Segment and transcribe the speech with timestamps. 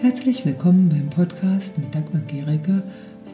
[0.00, 2.84] Herzlich willkommen beim Podcast mit Dagmar Gericke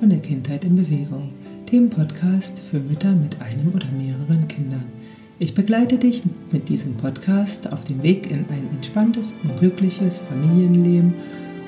[0.01, 1.31] von der Kindheit in Bewegung,
[1.71, 4.91] dem Podcast für Mütter mit einem oder mehreren Kindern.
[5.39, 6.23] Ich begleite dich
[6.53, 11.15] mit diesem Podcast auf dem Weg in ein entspanntes und glückliches Familienleben,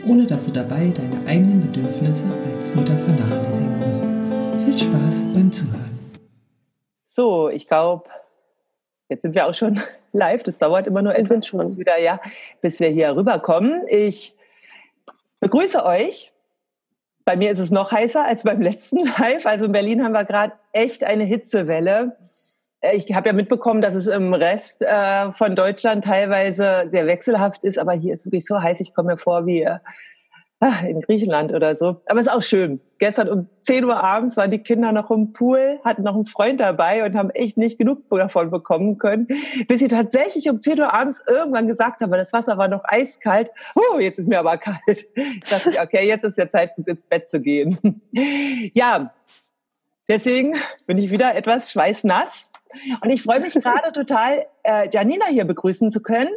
[0.07, 4.65] ohne dass du dabei deine eigenen Bedürfnisse als Mutter vernachlässigen musst.
[4.65, 5.99] Viel Spaß beim Zuhören.
[7.05, 8.09] So, ich glaube,
[9.11, 9.79] jetzt sind wir auch schon
[10.15, 10.43] live.
[10.43, 12.19] Das dauert immer nur etwas schon wieder, ja,
[12.63, 13.83] bis wir hier rüberkommen.
[13.91, 14.36] Ich
[15.47, 16.33] begrüße euch.
[17.25, 19.47] Bei mir ist es noch heißer als beim letzten Live.
[19.47, 22.17] Also in Berlin haben wir gerade echt eine Hitzewelle.
[22.93, 27.79] Ich habe ja mitbekommen, dass es im Rest äh, von Deutschland teilweise sehr wechselhaft ist,
[27.79, 28.81] aber hier ist wirklich so heiß.
[28.81, 29.79] Ich komme mir vor wie äh,
[30.61, 32.01] in Griechenland oder so.
[32.07, 32.81] Aber es ist auch schön.
[32.99, 36.61] Gestern um 10 Uhr abends waren die Kinder noch im Pool, hatten noch einen Freund
[36.61, 39.29] dabei und haben echt nicht genug davon bekommen können,
[39.69, 43.51] bis sie tatsächlich um 10 Uhr abends irgendwann gesagt haben, das Wasser war noch eiskalt.
[43.75, 45.07] Oh, jetzt ist mir aber kalt.
[45.15, 47.79] Da dachte ich, okay, jetzt ist der Zeitpunkt ins Bett zu gehen.
[48.75, 49.13] Ja,
[50.09, 50.55] deswegen
[50.87, 52.51] bin ich wieder etwas schweißnass.
[53.01, 56.31] Und ich freue mich gerade total, äh, Janina hier begrüßen zu können.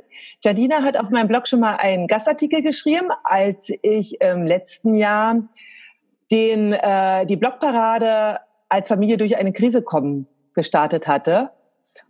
[0.44, 5.44] Janina hat auf meinem Blog schon mal einen Gastartikel geschrieben, als ich im letzten Jahr
[6.32, 11.52] den, äh, die Blogparade als Familie durch eine Krise kommen gestartet hatte.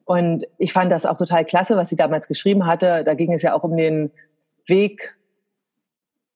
[0.04, 3.04] Und ich fand das auch total klasse, was sie damals geschrieben hatte.
[3.06, 4.12] Da ging es ja auch um den
[4.68, 5.18] Weg,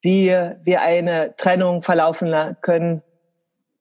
[0.02, 3.02] wie wir eine Trennung verlaufen können,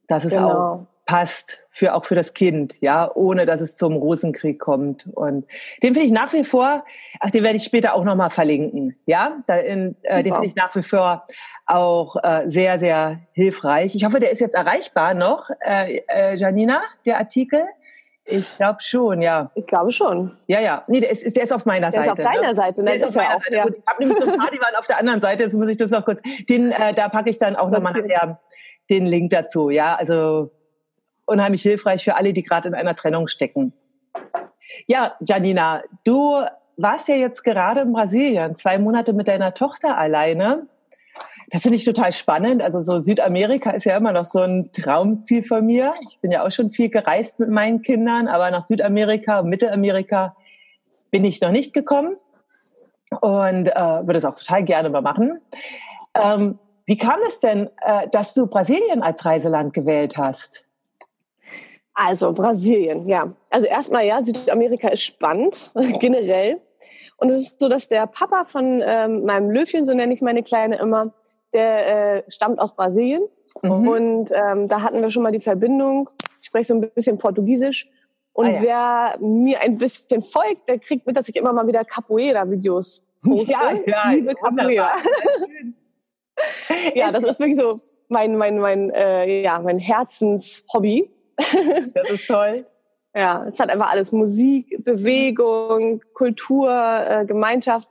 [0.09, 0.51] dass es genau.
[0.51, 5.09] auch passt für auch für das Kind, ja, ohne dass es zum Rosenkrieg kommt.
[5.15, 5.47] Und
[5.83, 6.85] den finde ich nach wie vor,
[7.21, 10.55] ach, den werde ich später auch nochmal verlinken, ja, da in, äh, den finde ich
[10.55, 11.27] nach wie vor
[11.67, 13.95] auch äh, sehr, sehr hilfreich.
[13.95, 17.63] Ich hoffe, der ist jetzt erreichbar noch, äh, äh, Janina, der Artikel.
[18.25, 19.51] Ich glaube schon, ja.
[19.57, 20.37] Ich glaube schon.
[20.47, 20.85] Ja, ja.
[20.87, 22.23] Nee, der ist, der ist auf meiner der Seite.
[22.23, 22.55] Ist auf deiner ne?
[22.55, 22.91] Seite, ne?
[22.93, 23.55] Der ist auf meiner auch, Seite.
[23.57, 23.67] Ja.
[23.67, 25.43] ich habe nämlich so ein paar, die waren auf der anderen Seite.
[25.43, 26.21] Jetzt muss ich das noch kurz.
[26.49, 28.39] Den, äh, da packe ich dann auch nochmal nachher
[28.91, 29.71] den Link dazu.
[29.71, 30.53] Ja, also
[31.33, 33.73] unheimlich hilfreich für alle, die gerade in einer Trennung stecken.
[34.87, 36.45] Ja, Janina, du
[36.77, 40.67] warst ja jetzt gerade in Brasilien, zwei Monate mit deiner Tochter alleine.
[41.51, 42.63] Das finde ich total spannend.
[42.63, 45.93] Also so Südamerika ist ja immer noch so ein Traumziel von mir.
[46.09, 50.35] Ich bin ja auch schon viel gereist mit meinen Kindern, aber nach Südamerika, Mittelamerika
[51.11, 52.17] bin ich noch nicht gekommen
[53.21, 55.41] und äh, würde es auch total gerne mal machen.
[56.15, 60.65] Ähm, wie kam es denn, äh, dass du Brasilien als Reiseland gewählt hast?
[61.95, 63.33] Also Brasilien, ja.
[63.51, 65.71] Also erstmal ja, Südamerika ist spannend
[66.01, 66.61] generell.
[67.19, 70.43] Und es ist so, dass der Papa von ähm, meinem Löwchen, so nenne ich meine
[70.43, 71.13] Kleine immer,
[71.53, 73.23] der äh, stammt aus Brasilien.
[73.63, 73.89] Mhm.
[73.89, 76.11] Und ähm, da hatten wir schon mal die Verbindung.
[76.41, 77.89] Ich spreche so ein bisschen Portugiesisch.
[78.33, 78.63] Und ah, ja.
[78.63, 83.53] wer mir ein bisschen folgt, der kriegt mit, dass ich immer mal wieder Capoeira-Videos poste.
[83.53, 84.93] Ja, ja, Liebe Capoeira.
[86.95, 87.79] ja, das ist wirklich so
[88.09, 91.11] mein, mein, mein, äh, ja, mein Herzenshobby.
[91.95, 92.67] Das ist toll.
[93.15, 97.89] ja, es hat einfach alles Musik, Bewegung, Kultur, äh, Gemeinschaft.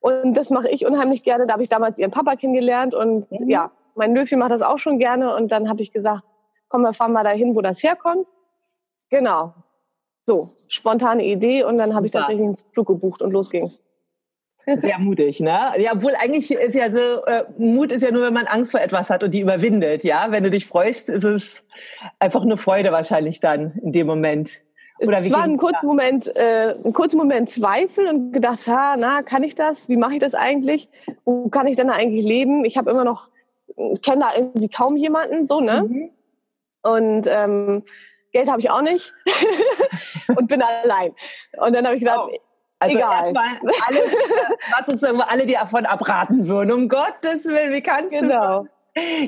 [0.00, 1.46] Und das mache ich unheimlich gerne.
[1.46, 3.48] Da habe ich damals ihren Papa kennengelernt und mhm.
[3.48, 5.34] ja, mein Löwchen macht das auch schon gerne.
[5.34, 6.24] Und dann habe ich gesagt,
[6.68, 8.26] komm, wir fahren mal dahin, wo das herkommt.
[9.10, 9.54] Genau.
[10.24, 13.82] So, spontane Idee und dann habe ich tatsächlich einen Flug gebucht und los ging's.
[14.66, 15.72] Sehr mutig, ne?
[15.78, 18.80] Ja, obwohl eigentlich ist ja so, äh, Mut ist ja nur, wenn man Angst vor
[18.80, 20.26] etwas hat und die überwindet, ja?
[20.30, 21.64] Wenn du dich freust, ist es
[22.18, 24.62] einfach eine Freude wahrscheinlich dann in dem Moment.
[24.98, 29.22] Oder es war ein kurzer Moment, äh, ein kurzer Moment Zweifel und gedacht, ha, na,
[29.22, 29.88] kann ich das?
[29.88, 30.88] Wie mache ich das eigentlich?
[31.24, 32.64] Wo kann ich denn da eigentlich leben?
[32.64, 33.28] Ich habe immer noch,
[34.02, 35.82] kenne da irgendwie kaum jemanden, so, ne?
[35.82, 36.10] Mhm.
[36.82, 37.82] Und ähm,
[38.32, 39.12] Geld habe ich auch nicht
[40.36, 41.12] und bin allein.
[41.58, 42.36] Und dann habe ich gedacht, oh
[42.78, 43.46] also erstmal
[43.88, 44.16] alles,
[44.76, 46.72] was uns alle die davon abraten würden.
[46.72, 48.62] Um Gottes Willen, wie kannst genau.
[48.62, 48.68] du?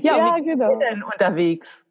[0.02, 0.68] Ja, ja wie genau.
[0.68, 1.86] bist du denn unterwegs?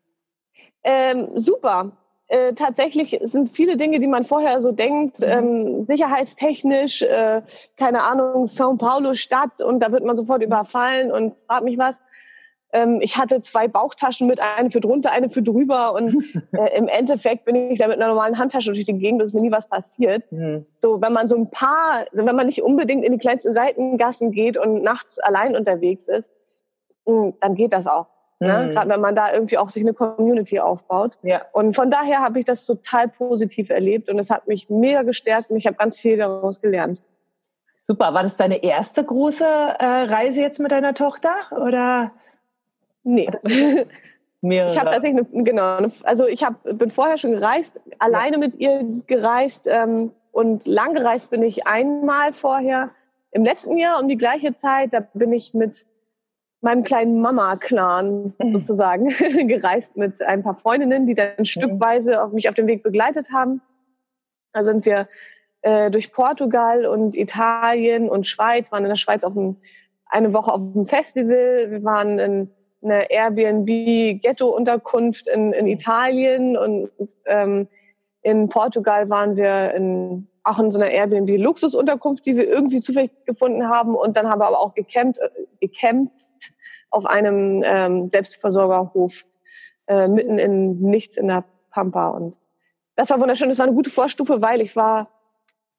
[0.83, 1.91] Ähm, super.
[2.29, 5.25] Äh, tatsächlich sind viele Dinge, die man vorher so denkt, mhm.
[5.25, 7.41] ähm, sicherheitstechnisch, äh,
[7.77, 12.01] keine Ahnung, São Paulo Stadt und da wird man sofort überfallen und fragt mich was.
[12.77, 16.87] Ähm, ich hatte zwei Bauchtaschen mit, eine für drunter, eine für drüber und äh, im
[16.87, 19.67] Endeffekt bin ich da mit einer normalen Handtasche durch die Gegend, dass mir nie was
[19.67, 20.31] passiert.
[20.31, 20.63] Mhm.
[20.79, 24.31] So, wenn man so ein paar, also wenn man nicht unbedingt in die kleinsten Seitengassen
[24.31, 26.29] geht und nachts allein unterwegs ist,
[27.05, 28.07] mh, hm, dann geht das auch.
[28.39, 28.67] Ne?
[28.67, 28.71] Mhm.
[28.71, 31.17] Gerade wenn man da irgendwie auch sich eine Community aufbaut.
[31.23, 31.41] Ja.
[31.53, 35.49] Und von daher habe ich das total positiv erlebt und es hat mich mega gestärkt
[35.49, 37.01] und ich habe ganz viel daraus gelernt.
[37.81, 38.13] Super.
[38.13, 42.11] War das deine erste große äh, Reise jetzt mit deiner Tochter oder?
[43.07, 43.29] Nee.
[44.41, 44.71] Mehrere.
[44.71, 48.39] Ich habe tatsächlich, eine, genau, eine, also ich hab, bin vorher schon gereist, alleine ja.
[48.39, 52.91] mit ihr gereist ähm, und lang gereist bin ich einmal vorher
[53.31, 54.93] im letzten Jahr um die gleiche Zeit.
[54.93, 55.85] Da bin ich mit
[56.61, 58.51] meinem kleinen Mama-Clan mhm.
[58.51, 59.07] sozusagen
[59.47, 61.45] gereist mit ein paar Freundinnen, die dann mhm.
[61.45, 63.61] stückweise auf mich auf dem Weg begleitet haben.
[64.53, 65.07] Da sind wir
[65.61, 69.55] äh, durch Portugal und Italien und Schweiz, waren in der Schweiz auf einem,
[70.07, 71.71] eine Woche auf einem Festival.
[71.71, 72.51] Wir waren in
[72.83, 76.89] einer Airbnb-Ghetto-Unterkunft in, in Italien und
[77.25, 77.69] ähm,
[78.21, 83.69] in Portugal waren wir in, auch in so einer Airbnb-Luxusunterkunft, die wir irgendwie zufällig gefunden
[83.69, 83.95] haben.
[83.95, 85.19] Und dann haben wir aber auch gecampt,
[85.61, 86.11] gecampt
[86.89, 89.25] auf einem ähm, Selbstversorgerhof
[89.87, 92.09] äh, mitten in nichts in der Pampa.
[92.09, 92.35] Und
[92.95, 93.49] das war wunderschön.
[93.49, 95.09] Das war eine gute Vorstufe, weil ich war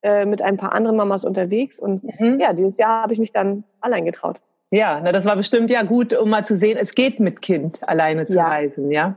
[0.03, 1.79] äh, mit ein paar anderen Mamas unterwegs.
[1.79, 2.41] Und mhm.
[2.41, 4.41] ja, dieses Jahr habe ich mich dann allein getraut.
[4.71, 7.87] Ja, na, das war bestimmt ja gut, um mal zu sehen, es geht mit Kind
[7.89, 8.49] alleine zu ja.
[8.49, 9.17] reisen, ja?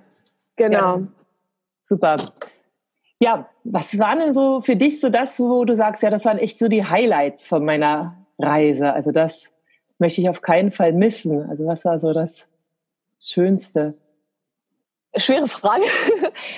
[0.56, 0.98] Genau.
[0.98, 1.08] Ja.
[1.84, 2.16] Super.
[3.20, 6.38] Ja, was waren denn so für dich so das, wo du sagst, ja, das waren
[6.38, 8.94] echt so die Highlights von meiner Reise?
[8.94, 9.54] Also das
[10.00, 11.48] möchte ich auf keinen Fall missen.
[11.50, 12.48] Also was war so das
[13.20, 13.94] Schönste?
[15.18, 15.84] Schwere Frage.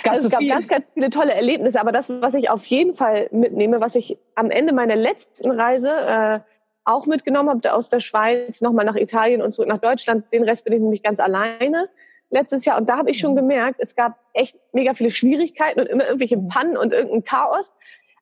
[0.03, 0.49] Gab also es gab viel?
[0.49, 4.17] ganz, ganz viele tolle Erlebnisse, aber das, was ich auf jeden Fall mitnehme, was ich
[4.35, 6.39] am Ende meiner letzten Reise äh,
[6.85, 10.65] auch mitgenommen habe, aus der Schweiz nochmal nach Italien und zurück nach Deutschland, den Rest
[10.65, 11.89] bin ich nämlich ganz alleine
[12.29, 12.77] letztes Jahr.
[12.77, 13.37] Und da habe ich schon mhm.
[13.37, 16.49] gemerkt, es gab echt mega viele Schwierigkeiten und immer irgendwelche mhm.
[16.49, 17.71] Pannen und irgendein Chaos.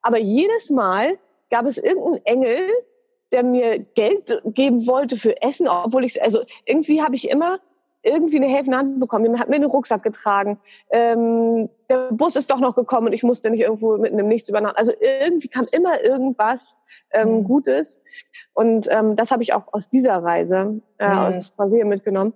[0.02, 1.18] Aber jedes Mal
[1.50, 2.68] gab es irgendeinen Engel,
[3.31, 7.60] der mir Geld geben wollte für Essen, obwohl ich, also irgendwie habe ich immer
[8.03, 9.25] irgendwie eine helfende Hand bekommen.
[9.25, 10.59] Jemand hat mir einen Rucksack getragen.
[10.89, 14.50] Ähm, der Bus ist doch noch gekommen und ich musste nicht irgendwo mitten im Nichts
[14.50, 14.77] übernachten.
[14.77, 16.77] Also irgendwie kam immer irgendwas
[17.12, 17.44] ähm, mhm.
[17.44, 18.01] Gutes.
[18.53, 21.19] Und ähm, das habe ich auch aus dieser Reise äh, mhm.
[21.19, 22.33] aus Brasilien mitgenommen.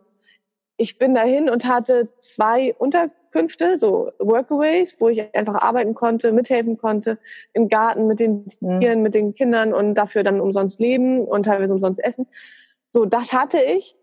[0.77, 6.77] Ich bin dahin und hatte zwei Unterkünfte, so Workaways, wo ich einfach arbeiten konnte, mithelfen
[6.77, 7.17] konnte,
[7.53, 8.79] im Garten mit den mhm.
[8.81, 9.03] Tieren, mhm.
[9.03, 12.27] mit den Kindern und dafür dann umsonst leben und teilweise umsonst essen.
[12.89, 13.95] So, das hatte ich.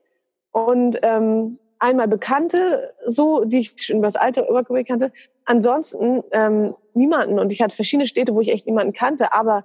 [0.52, 5.12] Und ähm, einmal Bekannte, so, die ich schon über das alte Workaway kannte.
[5.44, 7.38] Ansonsten ähm, niemanden.
[7.38, 9.32] Und ich hatte verschiedene Städte, wo ich echt niemanden kannte.
[9.32, 9.64] Aber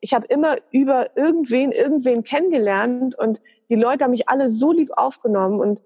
[0.00, 4.90] ich habe immer über irgendwen, irgendwen kennengelernt und die Leute haben mich alle so lieb
[4.96, 5.82] aufgenommen und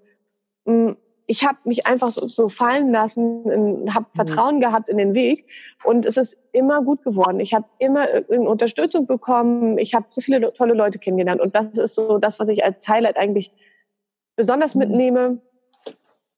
[0.67, 0.97] mh, mm,
[1.27, 4.17] ich habe mich einfach so, so fallen lassen, habe mhm.
[4.17, 5.47] Vertrauen gehabt in den Weg
[5.85, 7.41] und es ist immer gut geworden.
[7.41, 9.79] Ich habe immer Unterstützung bekommen.
[9.79, 12.87] Ich habe so viele tolle Leute kennengelernt und das ist so das, was ich als
[12.87, 13.53] Highlight eigentlich
[14.37, 14.81] besonders mhm.
[14.81, 15.39] mitnehme,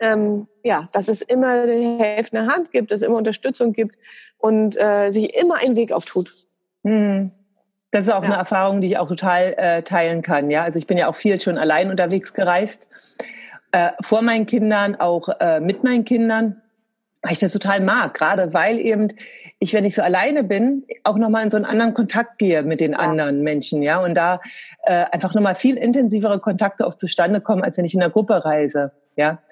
[0.01, 3.97] ähm, ja, dass es immer eine helfende Hand gibt, dass es immer Unterstützung gibt
[4.39, 6.31] und äh, sich immer ein Weg auftut.
[6.83, 7.31] Mhm.
[7.91, 8.31] Das ist auch ja.
[8.31, 10.51] eine Erfahrung, die ich auch total äh, teilen kann.
[10.51, 12.89] Ja, also ich bin ja auch viel schon allein unterwegs gereist,
[13.71, 16.61] äh, vor meinen Kindern, auch äh, mit meinen Kindern
[17.25, 19.09] weil ich das total mag, gerade weil eben
[19.59, 22.81] ich, wenn ich so alleine bin, auch nochmal in so einen anderen Kontakt gehe mit
[22.81, 22.99] den ja.
[22.99, 24.41] anderen Menschen, ja, und da
[24.83, 28.45] äh, einfach nochmal viel intensivere Kontakte auch zustande kommen, als wenn ich in der Gruppe
[28.45, 29.43] reise, ja.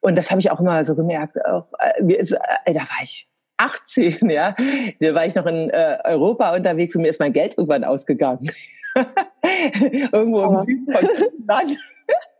[0.00, 1.36] Und das habe ich auch immer so gemerkt.
[1.44, 3.28] Auch, äh, mir ist, äh, da war ich
[3.58, 4.56] 18, ja,
[5.00, 8.50] da war ich noch in äh, Europa unterwegs und mir ist mein Geld irgendwann ausgegangen.
[10.12, 11.08] Irgendwo im Süden von
[11.46, 11.76] Land.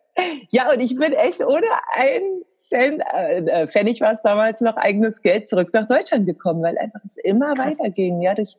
[0.51, 4.77] Ja, und ich bin echt ohne ein Cent, äh, äh Pfennig war es damals noch,
[4.77, 7.79] eigenes Geld zurück nach Deutschland gekommen, weil einfach es immer Krass.
[7.79, 8.57] weiterging, ja, durch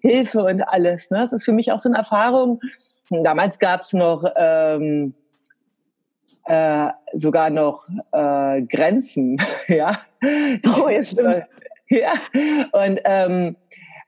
[0.00, 1.10] Hilfe und alles.
[1.10, 1.18] Ne?
[1.18, 2.60] Das ist für mich auch so eine Erfahrung.
[3.10, 5.14] Damals gab es noch ähm,
[6.46, 9.38] äh, sogar noch äh, Grenzen,
[9.68, 9.98] ja.
[10.22, 11.42] Oh, ja, stimmt.
[11.90, 12.14] Ja,
[12.72, 13.56] und ähm,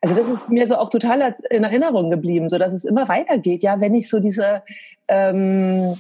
[0.00, 3.62] also das ist mir so auch total in Erinnerung geblieben, so dass es immer weitergeht,
[3.62, 4.62] ja, wenn ich so diese
[5.09, 5.94] ähm,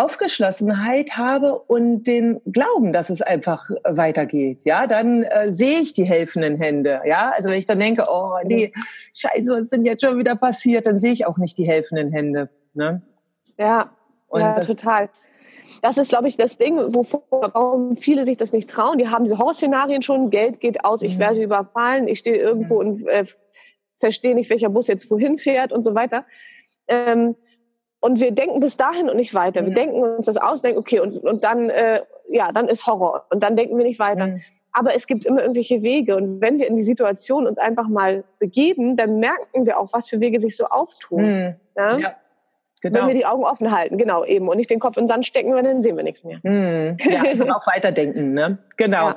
[0.00, 6.04] Aufgeschlossenheit habe und den Glauben, dass es einfach weitergeht, ja, dann äh, sehe ich die
[6.04, 7.32] helfenden Hände, ja.
[7.36, 8.72] Also wenn ich dann denke, oh nee,
[9.14, 12.12] Scheiße, was ist denn jetzt schon wieder passiert, dann sehe ich auch nicht die helfenden
[12.12, 12.48] Hände.
[12.74, 13.02] Ne?
[13.58, 13.90] Ja,
[14.28, 15.10] und ja, total.
[15.82, 18.98] Das ist, glaube ich, das Ding, wovor, warum viele sich das nicht trauen.
[18.98, 21.20] Die haben diese Horrorszenarien schon, Geld geht aus, ich mhm.
[21.20, 22.88] werde überfallen, ich stehe irgendwo mhm.
[22.88, 23.24] und äh,
[23.98, 26.24] verstehe nicht, welcher Bus jetzt wohin fährt und so weiter.
[26.88, 27.36] Ähm,
[28.00, 29.64] und wir denken bis dahin und nicht weiter.
[29.64, 33.26] Wir denken uns das aus, denken, okay, und, und dann, äh, ja, dann ist Horror.
[33.30, 34.28] Und dann denken wir nicht weiter.
[34.28, 34.42] Mhm.
[34.72, 36.16] Aber es gibt immer irgendwelche Wege.
[36.16, 40.08] Und wenn wir in die Situation uns einfach mal begeben, dann merken wir auch, was
[40.08, 41.22] für Wege sich so auftun.
[41.22, 41.54] Mhm.
[41.76, 41.98] Ja?
[41.98, 42.14] ja?
[42.80, 43.00] Genau.
[43.00, 44.48] Wenn wir die Augen offen halten, genau, eben.
[44.48, 46.38] Und nicht den Kopf in den Sand stecken, weil dann sehen wir nichts mehr.
[46.42, 46.96] Mhm.
[47.00, 48.58] Ja, und auch weiterdenken, ne?
[48.78, 49.08] Genau.
[49.10, 49.16] Ja.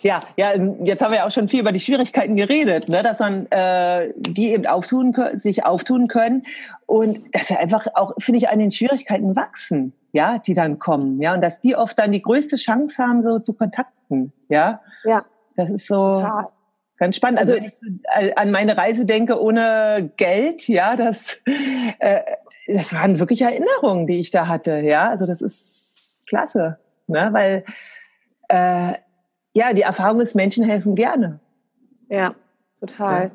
[0.00, 3.20] Ja, ja, jetzt haben wir ja auch schon viel über die Schwierigkeiten geredet, ne, dass
[3.20, 6.44] man äh, die eben auftun, sich auftun können
[6.86, 11.20] und dass wir einfach auch, finde ich, an den Schwierigkeiten wachsen, ja, die dann kommen,
[11.20, 14.80] ja, und dass die oft dann die größte Chance haben, so zu kontakten, ja.
[15.04, 15.24] Ja.
[15.56, 16.48] Das ist so Total.
[16.96, 17.38] ganz spannend.
[17.38, 17.64] Also, also
[18.10, 21.40] wenn ich an meine Reise denke ohne Geld, ja, das,
[21.98, 22.20] äh,
[22.66, 25.10] das waren wirklich Erinnerungen, die ich da hatte, ja.
[25.10, 27.28] Also das ist klasse, ne?
[27.32, 27.64] weil
[28.48, 28.94] äh,
[29.54, 31.40] ja, die Erfahrung ist, Menschen helfen gerne.
[32.08, 32.34] Ja,
[32.80, 33.24] total.
[33.24, 33.30] Ja.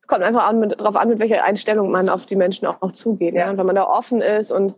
[0.00, 2.80] Es kommt einfach an, mit, darauf an, mit welcher Einstellung man auf die Menschen auch,
[2.80, 3.34] auch zugeht.
[3.34, 3.50] Ja.
[3.50, 3.58] ja.
[3.58, 4.74] wenn man da offen ist und,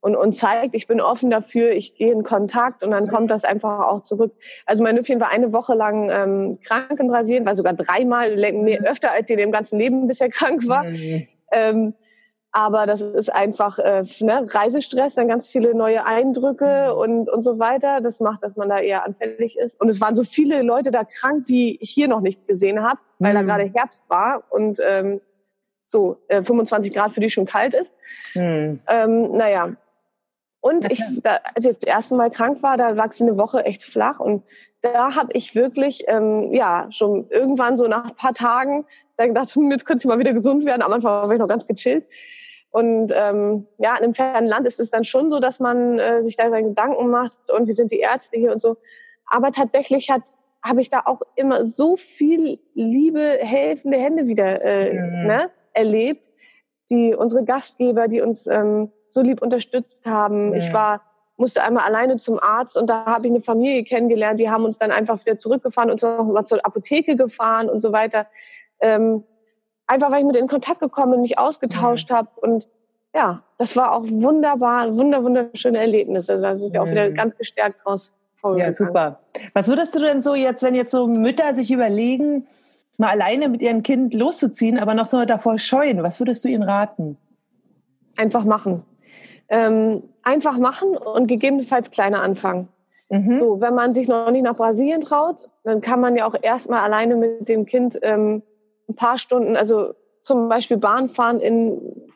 [0.00, 3.44] und, und zeigt, ich bin offen dafür, ich gehe in Kontakt und dann kommt das
[3.44, 4.34] einfach auch zurück.
[4.64, 8.80] Also mein Nüffchen war eine Woche lang ähm, krank in Brasilien, war sogar dreimal, mehr,
[8.82, 10.84] öfter als sie in ihrem ganzen Leben bisher krank war.
[10.84, 11.26] Mhm.
[11.52, 11.94] Ähm,
[12.52, 17.58] aber das ist einfach äh, ne, Reisestress, dann ganz viele neue Eindrücke und, und so
[17.58, 18.00] weiter.
[18.00, 19.80] Das macht, dass man da eher anfällig ist.
[19.80, 22.98] Und es waren so viele Leute da krank, die ich hier noch nicht gesehen habe,
[23.20, 23.36] weil mhm.
[23.36, 25.20] da gerade Herbst war und ähm,
[25.86, 27.92] so äh, 25 Grad für die schon kalt ist.
[28.34, 28.80] Mhm.
[28.88, 29.76] Ähm, naja.
[30.60, 33.64] Und ich, da, als ich das erste Mal krank war, da lag sie eine Woche
[33.64, 34.42] echt flach und
[34.82, 39.54] da habe ich wirklich, ähm, ja, schon irgendwann so nach ein paar Tagen dann gedacht,
[39.54, 40.82] hm, jetzt könnte sie mal wieder gesund werden.
[40.82, 42.06] Am Anfang war ich noch ganz gechillt.
[42.70, 46.22] Und ähm, ja, in einem fernen Land ist es dann schon so, dass man äh,
[46.22, 48.76] sich da seine Gedanken macht und wie sind die Ärzte hier und so.
[49.26, 50.22] Aber tatsächlich hat
[50.62, 55.26] habe ich da auch immer so viel liebe, helfende Hände wieder äh, mhm.
[55.26, 56.22] ne, erlebt,
[56.90, 60.50] die unsere Gastgeber, die uns ähm, so lieb unterstützt haben.
[60.50, 60.54] Mhm.
[60.56, 61.02] Ich war
[61.36, 64.76] musste einmal alleine zum Arzt und da habe ich eine Familie kennengelernt, die haben uns
[64.76, 68.26] dann einfach wieder zurückgefahren und noch mal zur Apotheke gefahren und so weiter.
[68.78, 69.24] Ähm,
[69.90, 72.14] einfach weil ich mit in Kontakt gekommen und mich ausgetauscht mhm.
[72.14, 72.28] habe.
[72.36, 72.68] Und
[73.14, 76.32] ja, das war auch wunderbar, wunder, wunderschöne Erlebnisse.
[76.32, 77.14] Also da sind wir auch wieder mhm.
[77.14, 78.12] ganz gestärkt raus.
[78.56, 79.20] Ja, super.
[79.52, 82.46] Was würdest du denn so jetzt, wenn jetzt so Mütter sich überlegen,
[82.96, 86.62] mal alleine mit ihrem Kind loszuziehen, aber noch so davor scheuen, was würdest du ihnen
[86.62, 87.18] raten?
[88.16, 88.82] Einfach machen.
[89.50, 92.68] Ähm, einfach machen und gegebenenfalls kleiner anfangen.
[93.10, 93.40] Mhm.
[93.40, 96.80] So, wenn man sich noch nicht nach Brasilien traut, dann kann man ja auch erstmal
[96.80, 98.42] alleine mit dem Kind ähm,
[98.90, 102.10] ein paar Stunden, also zum Beispiel Bahn fahren in,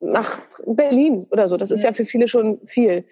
[0.00, 1.56] nach Berlin oder so.
[1.56, 3.04] Das ist ja, ja für viele schon viel.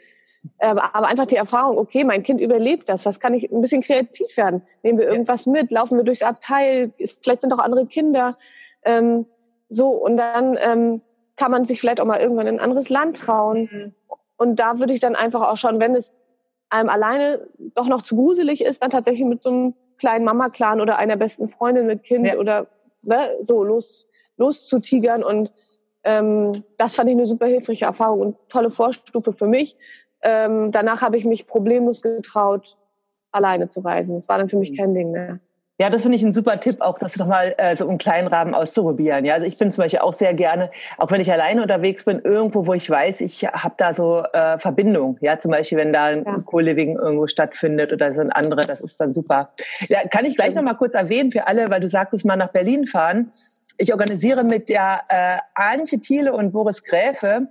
[0.59, 3.07] Aber einfach die Erfahrung, okay, mein Kind überlebt das.
[3.07, 4.63] Was kann ich ein bisschen kreativ werden?
[4.83, 5.71] Nehmen wir irgendwas mit?
[5.71, 6.93] Laufen wir durchs Abteil?
[7.23, 8.37] Vielleicht sind auch andere Kinder.
[8.85, 9.25] Ähm,
[9.71, 11.01] so, und dann ähm,
[11.37, 13.71] kann man sich vielleicht auch mal irgendwann in ein anderes Land trauen.
[13.73, 13.95] Mhm.
[14.37, 16.13] Und da würde ich dann einfach auch schauen, wenn es
[16.69, 20.99] einem alleine doch noch zu gruselig ist, dann tatsächlich mit so einem kleinen Mama-Clan oder
[20.99, 22.37] einer besten Freundin mit Kind ja.
[22.37, 22.67] oder
[23.07, 24.07] ne, so los,
[24.37, 25.23] loszutigern.
[25.23, 25.53] Und
[26.05, 29.77] ähm, das fand ich eine super hilfreiche Erfahrung und tolle Vorstufe für mich.
[30.23, 32.77] Ähm, danach habe ich mich problemlos getraut,
[33.31, 34.17] alleine zu reisen.
[34.17, 34.77] Das war dann für mich mhm.
[34.77, 35.41] kein Ding mehr.
[35.81, 38.29] Ja, das finde ich ein super Tipp, auch das doch mal äh, so im kleinen
[38.29, 39.25] Rahmen auszuprobieren.
[39.25, 42.21] Ja, also ich bin zum Beispiel auch sehr gerne, auch wenn ich alleine unterwegs bin,
[42.21, 45.19] irgendwo, wo ich weiß, ich habe da so äh, Verbindung.
[45.21, 46.39] Ja, zum Beispiel, wenn da ein ja.
[46.45, 49.51] Co-Living irgendwo stattfindet oder sind andere, das ist dann super.
[49.89, 52.53] Ja, kann ich gleich noch mal kurz erwähnen für alle, weil du sagtest mal nach
[52.53, 53.33] Berlin fahren.
[53.77, 57.49] Ich organisiere mit der äh, Antje Thiele und Boris Gräfe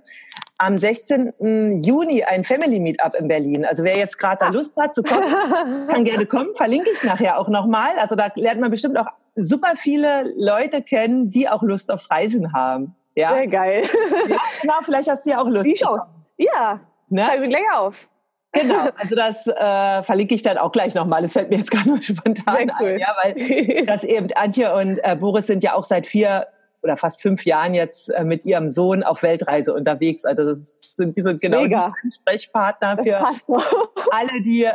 [0.58, 1.82] am 16.
[1.82, 3.64] Juni ein Family Meetup in Berlin.
[3.64, 5.24] Also wer jetzt gerade da Lust hat zu kommen,
[5.88, 6.54] kann gerne kommen.
[6.54, 7.98] Verlinke ich nachher auch nochmal.
[7.98, 12.52] Also da lernt man bestimmt auch super viele Leute kennen, die auch Lust aufs Reisen
[12.52, 12.94] haben.
[13.16, 13.34] Ja?
[13.34, 13.82] Sehr geil.
[14.28, 15.64] Ja, genau, vielleicht hast du ja auch Lust.
[15.64, 16.02] Wie schaut?
[16.36, 17.22] Ja, ne?
[17.22, 18.08] schreibe gleich auf.
[18.52, 21.24] Genau, also das äh, verlinke ich dann auch gleich nochmal.
[21.24, 22.88] Es fällt mir jetzt gar nur spontan cool.
[22.88, 26.46] ein, ja, weil das eben Antje und äh, Boris sind ja auch seit vier
[26.84, 30.24] oder fast fünf Jahren jetzt äh, mit ihrem Sohn auf Weltreise unterwegs.
[30.24, 31.94] Also das sind, die sind genau Mega.
[32.02, 33.18] die Ansprechpartner für
[34.12, 34.70] alle, die äh,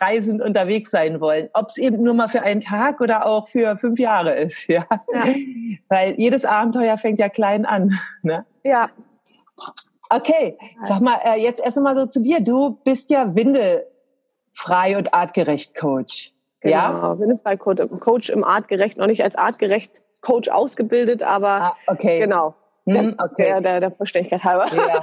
[0.00, 1.48] reisend unterwegs sein wollen.
[1.54, 4.66] Ob es eben nur mal für einen Tag oder auch für fünf Jahre ist.
[4.78, 4.86] Ja?
[5.12, 5.24] ja.
[5.88, 7.98] Weil jedes Abenteuer fängt ja klein an.
[8.22, 8.44] Ne?
[8.62, 8.90] Ja.
[10.10, 12.40] Okay, sag mal, äh, jetzt erst einmal so zu dir.
[12.40, 16.32] Du bist ja windelfrei und artgerecht Coach.
[16.60, 17.18] Genau, ja?
[17.18, 22.18] windelfrei Coach im artgerecht, noch nicht als artgerecht Coach ausgebildet, aber ah, okay.
[22.18, 22.54] genau.
[22.86, 23.44] Hm, okay.
[23.44, 24.66] Der, der, der Vollständigkeit halber.
[24.74, 25.00] Ja.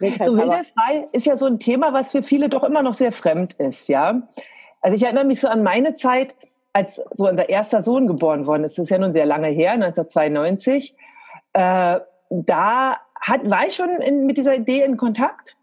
[0.24, 3.54] so Wildefrei ist ja so ein Thema, was für viele doch immer noch sehr fremd
[3.54, 4.20] ist, ja.
[4.82, 6.34] Also ich erinnere mich so an meine Zeit,
[6.74, 8.76] als so unser erster Sohn geboren worden ist.
[8.76, 10.94] Das ist ja nun sehr lange her, 1992.
[11.54, 15.56] Äh, da hat, war ich schon in, mit dieser Idee in Kontakt,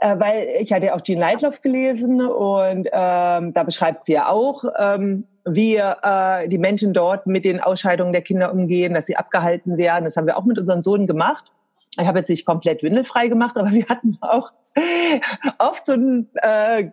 [0.00, 4.28] äh, weil ich hatte ja auch Jean Lightloff gelesen und ähm, da beschreibt sie ja
[4.28, 9.16] auch, ähm, wie äh, die Menschen dort mit den Ausscheidungen der Kinder umgehen, dass sie
[9.16, 10.04] abgehalten werden.
[10.04, 11.52] Das haben wir auch mit unseren Sohn gemacht.
[11.98, 14.52] Ich habe jetzt nicht komplett windelfrei gemacht, aber wir hatten auch
[15.58, 16.90] oft so einen, äh,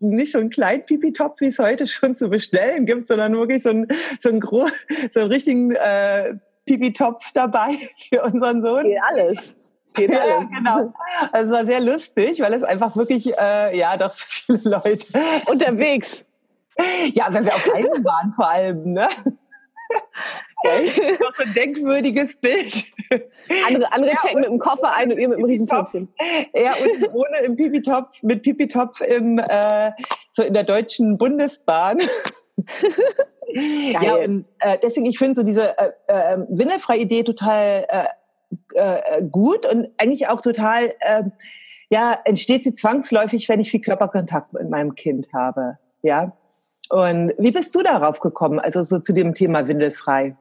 [0.00, 3.70] nicht so einen kleinen Pipi-Topf, wie es heute schon zu bestellen gibt, sondern wirklich so
[3.70, 3.88] einen,
[4.20, 4.70] so einen, groß,
[5.10, 6.34] so einen richtigen äh,
[6.66, 7.76] Pipi-Topf dabei
[8.10, 8.84] für unseren Sohn.
[8.84, 9.54] Geht alles.
[9.94, 10.44] Geht alles.
[10.52, 10.92] Ja, genau.
[11.32, 15.06] Also es war sehr lustig, weil es einfach wirklich, äh, ja, doch viele Leute.
[15.46, 16.25] Unterwegs.
[17.14, 19.08] Ja, wenn wir auf Reisen waren vor allem, ne?
[20.62, 21.18] geil.
[21.20, 22.84] Noch so ein denkwürdiges Bild.
[23.66, 26.08] Andere, andere ja, checken mit dem Koffer ein und ihr mit dem Riesentöpfchen.
[26.54, 29.92] Ja, und ohne im Pipitopf, mit Pipitopf im, äh,
[30.32, 31.98] so in der deutschen Bundesbahn.
[33.54, 38.04] ja, und äh, deswegen, ich finde so diese äh, äh, windelfreie Idee total äh,
[38.74, 41.24] äh, gut und eigentlich auch total, äh,
[41.90, 45.78] ja, entsteht sie zwangsläufig, wenn ich viel Körperkontakt mit meinem Kind habe.
[46.02, 46.32] Ja.
[46.90, 50.36] Und wie bist du darauf gekommen, also so zu dem Thema windelfrei?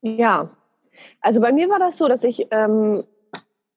[0.00, 0.48] Ja,
[1.20, 3.04] also bei mir war das so, dass ich, ähm,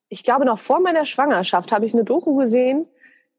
[0.09, 2.87] ich glaube, noch vor meiner Schwangerschaft habe ich eine Doku gesehen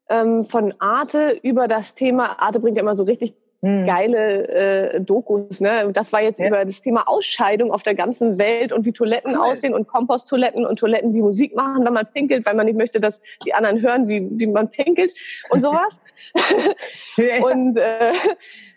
[0.08, 2.40] ähm, von Arte über das Thema.
[2.40, 3.84] Arte bringt ja immer so richtig hm.
[3.84, 5.60] geile äh, Dokus.
[5.60, 5.90] Ne?
[5.92, 6.46] Das war jetzt ja.
[6.46, 9.50] über das Thema Ausscheidung auf der ganzen Welt und wie Toiletten cool.
[9.50, 13.00] aussehen und Komposttoiletten und Toiletten, die Musik machen, wenn man pinkelt, weil man nicht möchte,
[13.00, 15.12] dass die anderen hören, wie, wie man pinkelt
[15.50, 16.00] und sowas.
[17.42, 18.12] und äh,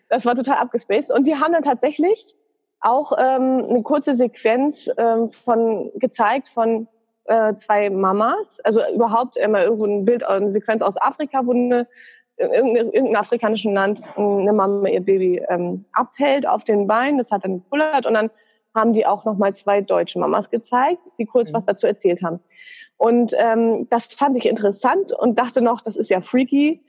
[0.10, 1.12] das war total abgespaced.
[1.12, 2.36] Und die haben dann tatsächlich
[2.80, 6.88] auch ähm, eine kurze Sequenz ähm, von gezeigt von
[7.26, 11.88] äh, zwei Mamas, also überhaupt immer irgendwo ein Bild, eine Sequenz aus Afrika, wo eine
[12.42, 17.44] in irgendeinem afrikanischen Land eine Mama ihr Baby ähm, abhält auf den Beinen, das hat
[17.44, 18.30] dann gepullert und dann
[18.74, 21.56] haben die auch nochmal zwei deutsche Mamas gezeigt, die kurz mhm.
[21.56, 22.40] was dazu erzählt haben.
[22.98, 26.84] Und ähm, das fand ich interessant und dachte noch, das ist ja freaky.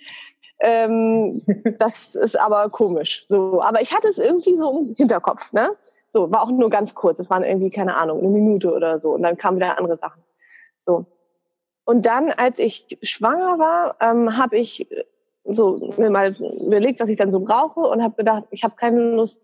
[0.60, 1.42] Ähm,
[1.78, 3.24] das ist aber komisch.
[3.26, 5.70] So, aber ich hatte es irgendwie so im Hinterkopf, ne?
[6.08, 7.18] So, war auch nur ganz kurz.
[7.18, 9.12] Es waren irgendwie, keine Ahnung, eine Minute oder so.
[9.12, 10.22] Und dann kamen wieder andere Sachen.
[10.84, 11.06] So.
[11.84, 14.86] Und dann, als ich schwanger war, ähm, habe ich
[15.44, 16.34] so mir mal
[16.64, 19.40] überlegt, was ich dann so brauche und habe gedacht, ich habe keine Lust,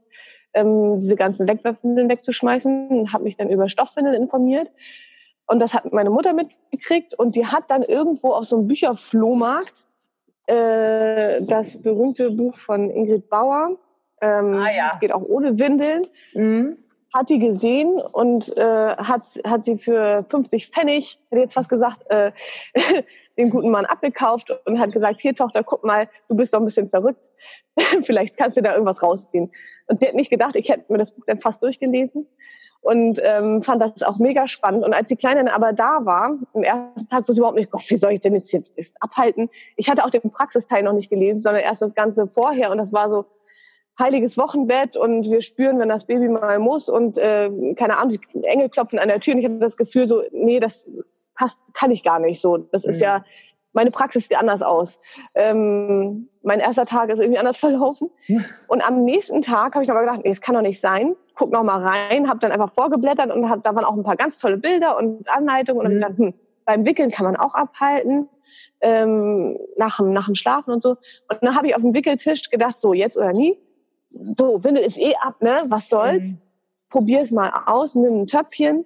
[0.55, 4.71] ähm, diese ganzen Wegwerfwindeln wegzuschmeißen und habe mich dann über Stoffwindeln informiert.
[5.47, 9.75] Und das hat meine Mutter mitgekriegt und die hat dann irgendwo auf so einem Bücherflohmarkt
[10.47, 13.77] äh, das berühmte Buch von Ingrid Bauer.
[14.21, 14.89] Ähm, ah, ja.
[14.89, 16.07] Das geht auch ohne Windeln.
[16.35, 16.77] Mhm.
[17.15, 22.05] Hat die gesehen und äh, hat, hat sie für 50 Pfennig, hätte jetzt fast gesagt,
[22.11, 22.33] äh,
[23.39, 26.65] den guten Mann abgekauft und hat gesagt, hier Tochter, guck mal, du bist doch ein
[26.65, 27.25] bisschen verrückt.
[28.03, 29.51] Vielleicht kannst du da irgendwas rausziehen.
[29.87, 32.27] Und sie hat nicht gedacht, ich hätte mir das Buch dann fast durchgelesen
[32.81, 34.85] und ähm, fand das auch mega spannend.
[34.85, 37.71] Und als die Kleine dann aber da war, im ersten Tag wusste ich überhaupt nicht,
[37.71, 39.49] Gott, wie soll ich denn jetzt, jetzt abhalten?
[39.77, 42.71] Ich hatte auch den Praxisteil noch nicht gelesen, sondern erst das Ganze vorher.
[42.71, 43.25] Und das war so
[43.99, 48.69] heiliges Wochenbett und wir spüren, wenn das Baby mal muss und äh, keine Ahnung, Engel
[48.69, 49.35] klopfen an der Tür.
[49.35, 50.93] Und ich hatte das Gefühl so, nee, das
[51.39, 52.57] passt, kann ich gar nicht so.
[52.59, 53.03] Das ist mhm.
[53.03, 53.25] ja
[53.75, 54.99] meine Praxis sieht anders aus.
[55.35, 58.11] Ähm, mein erster Tag ist irgendwie anders verlaufen.
[58.69, 61.15] Und am nächsten Tag habe ich nochmal gedacht, nee, das kann doch nicht sein.
[61.35, 64.17] Guck noch mal rein, habe dann einfach vorgeblättert und hab, da waren auch ein paar
[64.17, 65.87] ganz tolle Bilder und Anleitungen.
[65.87, 66.01] Und mhm.
[66.01, 68.29] dann hm, beim Wickeln kann man auch abhalten,
[68.81, 70.97] ähm, nach, nach dem Schlafen und so.
[71.31, 73.57] Und dann habe ich auf dem Wickeltisch gedacht, so jetzt oder nie.
[74.11, 75.63] So, Windel ist eh ab, ne?
[75.69, 76.27] Was soll's?
[76.27, 76.39] Mhm.
[76.91, 78.85] Probier es mal aus, nimm ein Töpfchen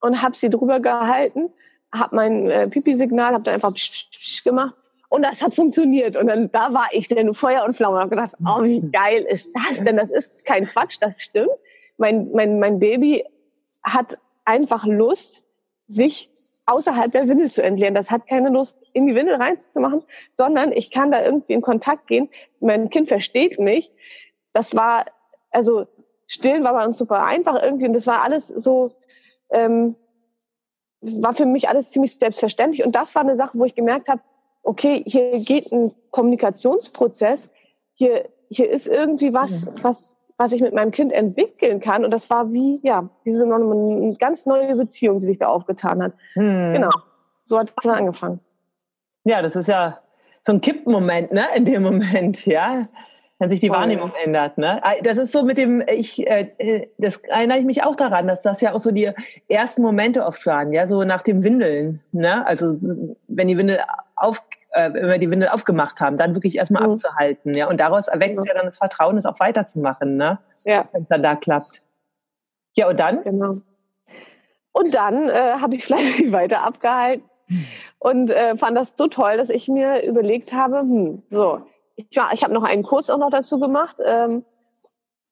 [0.00, 1.50] und habe sie drüber gehalten
[1.92, 4.74] habe mein äh, Pipi-Signal, habe dann einfach psch, psch gemacht
[5.08, 6.16] und das hat funktioniert.
[6.16, 9.22] Und dann da war ich denn Feuer und Flamme und habe gedacht, oh, wie geil
[9.28, 9.96] ist das denn?
[9.96, 11.50] Das ist kein Quatsch, das stimmt.
[11.96, 13.24] Mein, mein, mein Baby
[13.82, 15.46] hat einfach Lust,
[15.86, 16.30] sich
[16.66, 17.94] außerhalb der Windel zu entleeren.
[17.94, 22.06] Das hat keine Lust, in die Windel reinzumachen, sondern ich kann da irgendwie in Kontakt
[22.08, 22.28] gehen.
[22.60, 23.90] Mein Kind versteht mich.
[24.52, 25.06] Das war,
[25.50, 25.86] also
[26.26, 28.97] stillen war bei uns super einfach irgendwie und das war alles so,
[29.50, 29.96] ähm,
[31.00, 32.84] war für mich alles ziemlich selbstverständlich.
[32.84, 34.20] Und das war eine Sache, wo ich gemerkt habe,
[34.62, 37.52] okay, hier geht ein Kommunikationsprozess,
[37.94, 42.04] hier, hier ist irgendwie was, was, was ich mit meinem Kind entwickeln kann.
[42.04, 46.02] Und das war wie, ja, wie so eine, ganz neue Beziehung, die sich da aufgetan
[46.02, 46.12] hat.
[46.34, 46.74] Mhm.
[46.74, 46.90] Genau.
[47.44, 48.40] So hat es dann angefangen.
[49.24, 49.98] Ja, das ist ja
[50.42, 52.88] so ein Kippmoment, ne, in dem Moment, ja
[53.38, 53.78] wenn sich die Voll.
[53.78, 54.58] Wahrnehmung ändert.
[54.58, 54.80] Ne?
[54.82, 58.42] Ah, das ist so mit dem, ich, äh, das erinnere ich mich auch daran, dass
[58.42, 59.10] das ja auch so die
[59.48, 62.00] ersten Momente oft waren, ja, so nach dem Windeln.
[62.12, 62.44] Ne?
[62.46, 62.72] Also
[63.28, 63.80] wenn die Windel
[64.16, 66.94] auf, äh, wenn wir die Windel aufgemacht haben, dann wirklich erstmal mhm.
[66.94, 67.68] abzuhalten, ja.
[67.68, 68.52] Und daraus erwächst ja.
[68.52, 70.38] ja dann das Vertrauen, es auch weiterzumachen, ne?
[70.64, 70.84] Ja.
[70.92, 71.82] Wenn es dann da klappt.
[72.76, 73.22] Ja, und dann?
[73.22, 73.58] Genau.
[74.72, 77.24] Und dann äh, habe ich vielleicht weiter abgehalten
[77.98, 81.62] und äh, fand das so toll, dass ich mir überlegt habe, hm, so,
[81.98, 84.44] ich, ja, ich habe noch einen Kurs auch noch dazu gemacht ähm,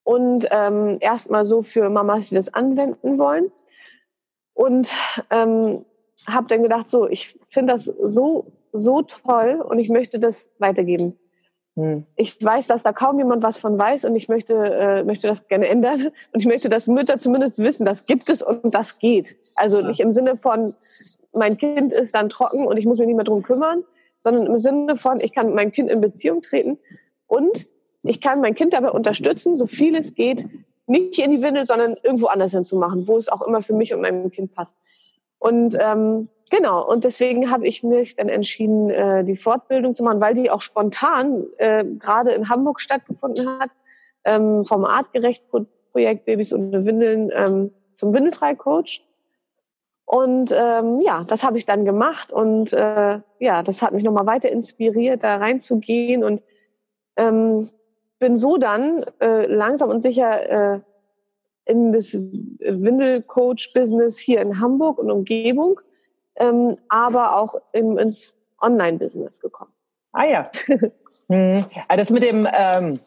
[0.02, 3.52] und ähm, erstmal so für Mamas, die das anwenden wollen
[4.52, 4.90] und
[5.30, 5.84] ähm,
[6.26, 11.16] habe dann gedacht, so ich finde das so so toll und ich möchte das weitergeben.
[11.76, 12.04] Hm.
[12.16, 15.46] Ich weiß, dass da kaum jemand was von weiß und ich möchte äh, möchte das
[15.46, 19.36] gerne ändern und ich möchte, dass Mütter zumindest wissen, das gibt es und das geht.
[19.54, 19.86] Also ja.
[19.86, 20.74] nicht im Sinne von
[21.32, 23.84] mein Kind ist dann trocken und ich muss mich nicht mehr drum kümmern,
[24.26, 26.78] sondern im Sinne von, ich kann mit meinem Kind in Beziehung treten
[27.28, 27.68] und
[28.02, 30.48] ich kann mein Kind dabei unterstützen, so viel es geht,
[30.88, 34.00] nicht in die Windel, sondern irgendwo anders hinzumachen, wo es auch immer für mich und
[34.00, 34.74] mein Kind passt.
[35.38, 40.20] Und ähm, genau, und deswegen habe ich mich dann entschieden, äh, die Fortbildung zu machen,
[40.20, 43.70] weil die auch spontan äh, gerade in Hamburg stattgefunden hat,
[44.24, 49.05] ähm, vom Artgerecht-Projekt Babys ohne Windeln ähm, zum Windelfrei-Coach.
[50.06, 54.26] Und ähm, ja, das habe ich dann gemacht und äh, ja, das hat mich nochmal
[54.26, 56.42] weiter inspiriert, da reinzugehen und
[57.16, 57.68] ähm,
[58.20, 60.80] bin so dann äh, langsam und sicher äh,
[61.64, 65.80] in das Windelcoach-Business hier in Hamburg und Umgebung,
[66.36, 69.72] ähm, aber auch im, ins Online-Business gekommen.
[70.12, 70.52] Ah ja.
[71.28, 71.64] hm.
[71.88, 73.00] Ah, das mit dem, ähm,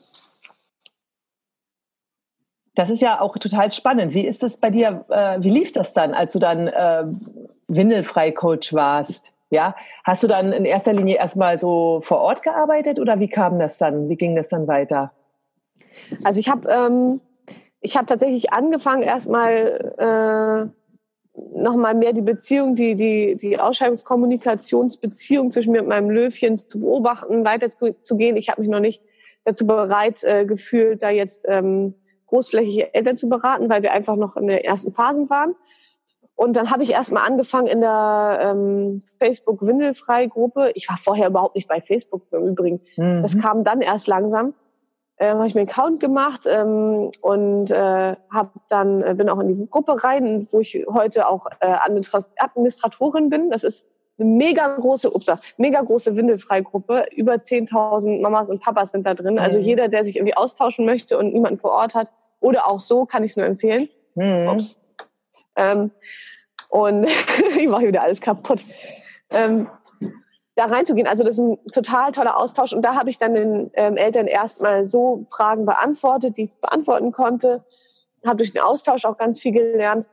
[2.76, 4.14] das ist ja auch total spannend.
[4.14, 7.04] Wie ist das bei dir, äh, wie lief das dann, als du dann äh,
[7.68, 9.34] Windelfrei-Coach warst?
[9.52, 13.58] Ja, hast du dann in erster Linie erstmal so vor Ort gearbeitet oder wie kam
[13.58, 14.08] das dann?
[14.08, 15.12] Wie ging das dann weiter?
[16.24, 17.20] Also ich habe ähm,
[17.82, 20.72] ich habe tatsächlich angefangen erstmal
[21.36, 26.80] äh, nochmal mehr die Beziehung, die die die Ausschreibungskommunikationsbeziehung zwischen mir und meinem Löwchen zu
[26.80, 28.38] beobachten, weiterzugehen.
[28.38, 29.02] Ich habe mich noch nicht
[29.46, 31.96] dazu bereit äh, gefühlt, da jetzt ähm,
[32.30, 35.56] großflächige Eltern zu beraten, weil wir einfach noch in der ersten Phasen waren.
[36.36, 40.72] Und dann habe ich erstmal angefangen in der ähm, Facebook Windelfrei Gruppe.
[40.74, 42.80] Ich war vorher überhaupt nicht bei Facebook im Übrigen.
[42.96, 43.22] Mhm.
[43.22, 44.54] Das kam dann erst langsam.
[45.18, 49.40] Äh, habe ich mir einen Account gemacht ähm, und äh, habe dann äh, bin auch
[49.40, 51.76] in die Gruppe rein, wo ich heute auch äh,
[52.38, 53.50] Administratorin bin.
[53.50, 53.86] Das ist
[54.18, 57.08] eine mega große, ups, mega große Windelfrei-Gruppe.
[57.14, 59.40] Über 10.000 Mamas und Papas sind da drin.
[59.40, 59.66] Also mhm.
[59.66, 62.08] jeder, der sich irgendwie austauschen möchte und niemanden vor Ort hat
[62.40, 63.90] oder auch so, kann ich es nur empfehlen.
[64.16, 64.48] Mhm.
[64.48, 64.80] Ups.
[65.56, 65.92] Ähm,
[66.70, 67.06] und
[67.58, 68.62] ich mache wieder alles kaputt.
[69.32, 69.68] Ähm,
[70.56, 71.08] da reinzugehen.
[71.08, 72.74] Also das ist ein total toller Austausch.
[72.74, 77.12] Und da habe ich dann den ähm, Eltern erstmal so Fragen beantwortet, die ich beantworten
[77.12, 77.64] konnte.
[78.26, 80.08] Habe durch den Austausch auch ganz viel gelernt.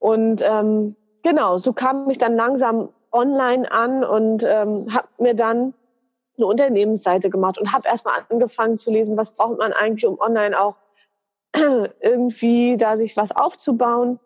[0.00, 5.74] Und ähm, genau, so kam ich dann langsam online an und ähm, habe mir dann
[6.36, 10.60] eine Unternehmensseite gemacht und habe erstmal angefangen zu lesen, was braucht man eigentlich, um online
[10.60, 10.74] auch
[12.00, 14.18] irgendwie da sich was aufzubauen.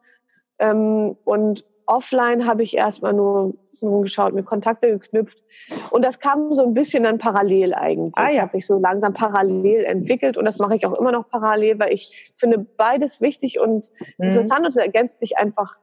[0.59, 5.43] Ähm, und offline habe ich erstmal nur geschaut, mir Kontakte geknüpft.
[5.91, 8.13] Und das kam so ein bisschen dann parallel eigentlich.
[8.17, 8.43] Ah, ja.
[8.43, 10.37] Hat sich so langsam parallel entwickelt.
[10.37, 14.25] Und das mache ich auch immer noch parallel, weil ich finde beides wichtig und mhm.
[14.25, 15.79] interessant und es ergänzt sich einfach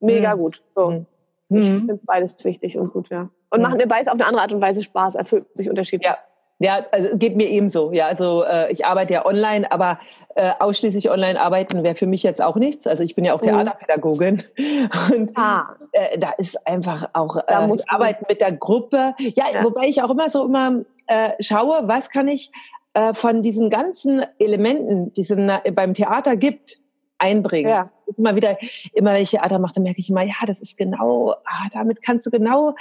[0.00, 0.40] mega mhm.
[0.40, 0.62] gut.
[0.74, 1.06] So.
[1.48, 1.58] Mhm.
[1.58, 3.28] Ich finde beides wichtig und gut, ja.
[3.50, 3.62] Und mhm.
[3.62, 6.10] machen mir beides auf eine andere Art und Weise Spaß, erfüllt sich unterschiedlich.
[6.10, 6.18] Ja.
[6.60, 7.92] Ja, also geht mir ebenso.
[7.92, 9.98] Ja, also äh, ich arbeite ja online, aber
[10.36, 12.86] äh, ausschließlich online arbeiten wäre für mich jetzt auch nichts.
[12.86, 13.46] Also ich bin ja auch mhm.
[13.46, 14.42] Theaterpädagogin
[15.14, 15.76] und ah.
[15.92, 17.42] äh, da ist einfach auch äh,
[17.88, 19.14] Arbeiten mit der Gruppe.
[19.18, 22.52] Ja, ja, wobei ich auch immer so immer äh, schaue, was kann ich
[22.94, 25.34] äh, von diesen ganzen Elementen, die es
[25.74, 26.78] beim Theater gibt,
[27.18, 27.70] einbringen.
[27.70, 27.90] Ja.
[28.06, 28.58] Das ist immer wieder,
[28.92, 32.02] immer wenn ich Theater mache, dann merke ich immer, ja, das ist genau, ah, damit
[32.02, 32.74] kannst du genau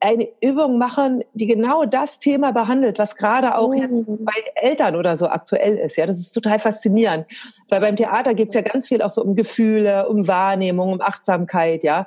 [0.00, 4.24] eine Übung machen, die genau das Thema behandelt, was gerade auch jetzt mhm.
[4.24, 5.96] bei Eltern oder so aktuell ist.
[5.96, 7.26] Ja, das ist total faszinierend.
[7.68, 11.00] Weil beim Theater geht es ja ganz viel auch so um Gefühle, um Wahrnehmung, um
[11.00, 11.84] Achtsamkeit.
[11.84, 12.06] Ja,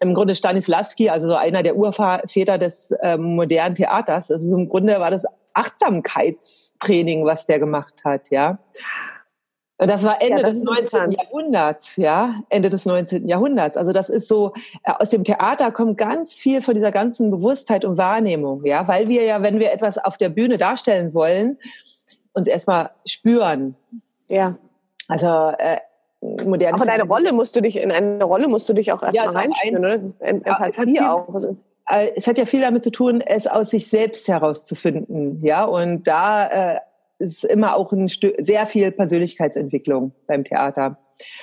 [0.00, 5.00] im Grunde Stanislavski, also so einer der Urväter des ähm, modernen Theaters, ist im Grunde
[5.00, 8.30] war das Achtsamkeitstraining, was der gemacht hat.
[8.30, 8.58] Ja,
[9.78, 11.10] das war Ende ja, das des 19.
[11.12, 13.26] Jahrhunderts, ja, Ende des 19.
[13.26, 13.76] Jahrhunderts.
[13.76, 14.52] Also das ist so,
[14.84, 19.08] äh, aus dem Theater kommt ganz viel von dieser ganzen Bewusstheit und Wahrnehmung, ja, weil
[19.08, 21.58] wir ja, wenn wir etwas auf der Bühne darstellen wollen,
[22.32, 23.74] uns erstmal spüren.
[24.28, 24.56] Ja.
[25.08, 25.78] Also äh,
[26.44, 26.74] modern.
[26.74, 29.30] Aber deine Rolle musst du dich, in eine Rolle musst du dich auch erstmal ja,
[29.32, 30.00] reinspüren, oder?
[30.20, 31.34] Empathie ja, auch.
[31.88, 36.06] Äh, es hat ja viel damit zu tun, es aus sich selbst herauszufinden, ja, und
[36.06, 36.78] da äh,
[37.18, 40.98] ist immer auch ein Stück, sehr viel Persönlichkeitsentwicklung beim Theater.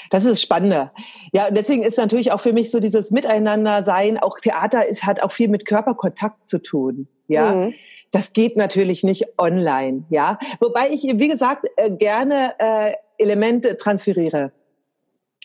[0.09, 0.93] Das ist spannender.
[1.33, 5.05] Ja, und deswegen ist natürlich auch für mich so dieses Miteinander sein, auch Theater ist,
[5.05, 7.07] hat auch viel mit Körperkontakt zu tun.
[7.27, 7.53] Ja.
[7.53, 7.73] Mhm.
[8.11, 10.37] Das geht natürlich nicht online, ja.
[10.59, 14.51] Wobei ich, wie gesagt, äh, gerne äh, Elemente transferiere.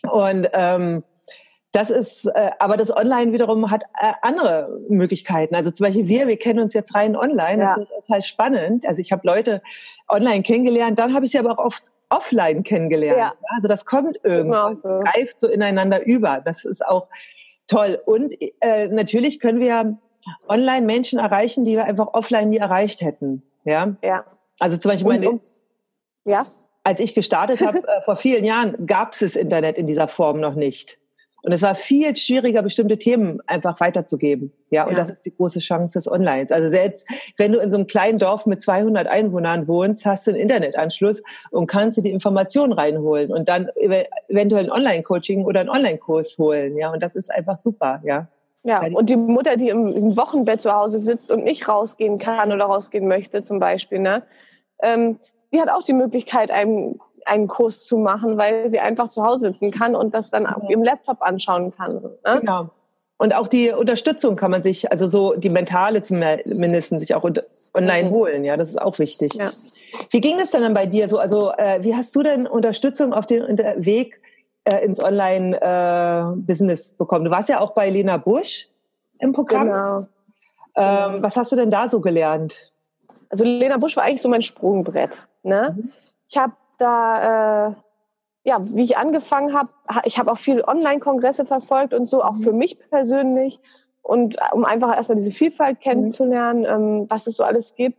[0.03, 1.03] Und ähm,
[1.71, 5.53] das ist, äh, aber das Online wiederum hat äh, andere Möglichkeiten.
[5.55, 7.61] Also zum Beispiel wir, wir kennen uns jetzt rein online.
[7.61, 7.75] Ja.
[7.75, 8.87] Das ist total spannend.
[8.87, 9.61] Also ich habe Leute
[10.07, 13.17] online kennengelernt, dann habe ich sie aber auch oft offline kennengelernt.
[13.17, 13.33] Ja.
[13.55, 14.99] Also das kommt irgendwann, so.
[14.99, 16.41] greift so ineinander über.
[16.43, 17.09] Das ist auch
[17.67, 18.01] toll.
[18.05, 19.97] Und äh, natürlich können wir
[20.47, 23.43] online Menschen erreichen, die wir einfach offline nie erreicht hätten.
[23.65, 23.95] Ja.
[24.01, 24.25] Ja.
[24.59, 25.39] Also zum Beispiel meine,
[26.25, 26.45] ja.
[26.83, 30.39] als ich gestartet habe äh, vor vielen Jahren, gab es das Internet in dieser Form
[30.39, 30.97] noch nicht.
[31.43, 34.51] Und es war viel schwieriger, bestimmte Themen einfach weiterzugeben.
[34.69, 34.97] Ja, und ja.
[34.97, 36.51] das ist die große Chance des Onlines.
[36.51, 40.31] Also selbst wenn du in so einem kleinen Dorf mit 200 Einwohnern wohnst, hast du
[40.31, 41.21] einen Internetanschluss
[41.51, 43.69] und kannst dir die Informationen reinholen und dann
[44.27, 46.75] eventuell ein Online-Coaching oder einen Online-Kurs holen.
[46.75, 48.01] Ja, und das ist einfach super.
[48.03, 48.27] Ja.
[48.63, 52.51] Ja, und die Mutter, die im, im, Wochenbett zu Hause sitzt und nicht rausgehen kann
[52.51, 54.23] oder rausgehen möchte, zum Beispiel, ne,
[54.81, 55.19] ähm,
[55.53, 59.51] die hat auch die Möglichkeit, einen, einen Kurs zu machen, weil sie einfach zu Hause
[59.51, 61.89] sitzen kann und das dann auf ihrem Laptop anschauen kann.
[61.89, 62.39] Ne?
[62.39, 62.69] Genau.
[63.19, 67.23] Und auch die Unterstützung kann man sich, also so die mentale zumindest, sich auch
[67.73, 68.13] online mhm.
[68.13, 68.43] holen.
[68.43, 69.33] Ja, das ist auch wichtig.
[69.33, 69.49] Ja.
[70.11, 71.17] Wie ging es denn dann bei dir so?
[71.17, 74.21] Also, äh, wie hast du denn Unterstützung auf dem Weg
[74.65, 77.25] äh, ins Online-Business äh, bekommen?
[77.25, 78.69] Du warst ja auch bei Lena Busch
[79.19, 79.67] im Programm.
[79.67, 80.07] Genau.
[80.75, 82.55] Ähm, was hast du denn da so gelernt?
[83.29, 85.27] Also Lena Busch war eigentlich so mein Sprungbrett.
[85.41, 85.75] Ne?
[85.75, 85.91] Mhm.
[86.29, 87.73] Ich habe da, äh,
[88.43, 89.69] ja, wie ich angefangen habe,
[90.05, 92.59] ich habe auch viel Online-Kongresse verfolgt und so, auch für mhm.
[92.59, 93.59] mich persönlich.
[94.01, 97.97] Und äh, um einfach erstmal diese Vielfalt kennenzulernen, ähm, was es so alles gibt,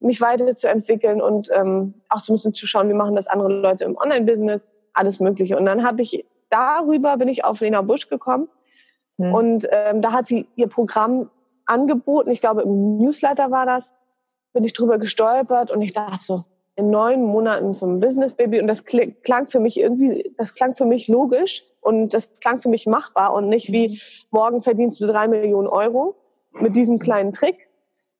[0.00, 3.84] mich weiterzuentwickeln und ähm, auch so ein bisschen zu schauen, wie machen das andere Leute
[3.84, 5.56] im Online-Business, alles Mögliche.
[5.56, 8.48] Und dann habe ich darüber bin ich auf Lena Busch gekommen
[9.16, 9.34] mhm.
[9.34, 11.30] und ähm, da hat sie ihr Programm
[11.66, 12.30] angeboten.
[12.30, 13.92] Ich glaube im Newsletter war das
[14.52, 16.44] bin ich drüber gestolpert und ich dachte so,
[16.78, 20.84] in neun Monaten zum Business Baby und das klang für mich irgendwie, das klang für
[20.84, 25.26] mich logisch und das klang für mich machbar und nicht wie morgen verdienst du drei
[25.26, 26.14] Millionen Euro
[26.52, 27.68] mit diesem kleinen Trick.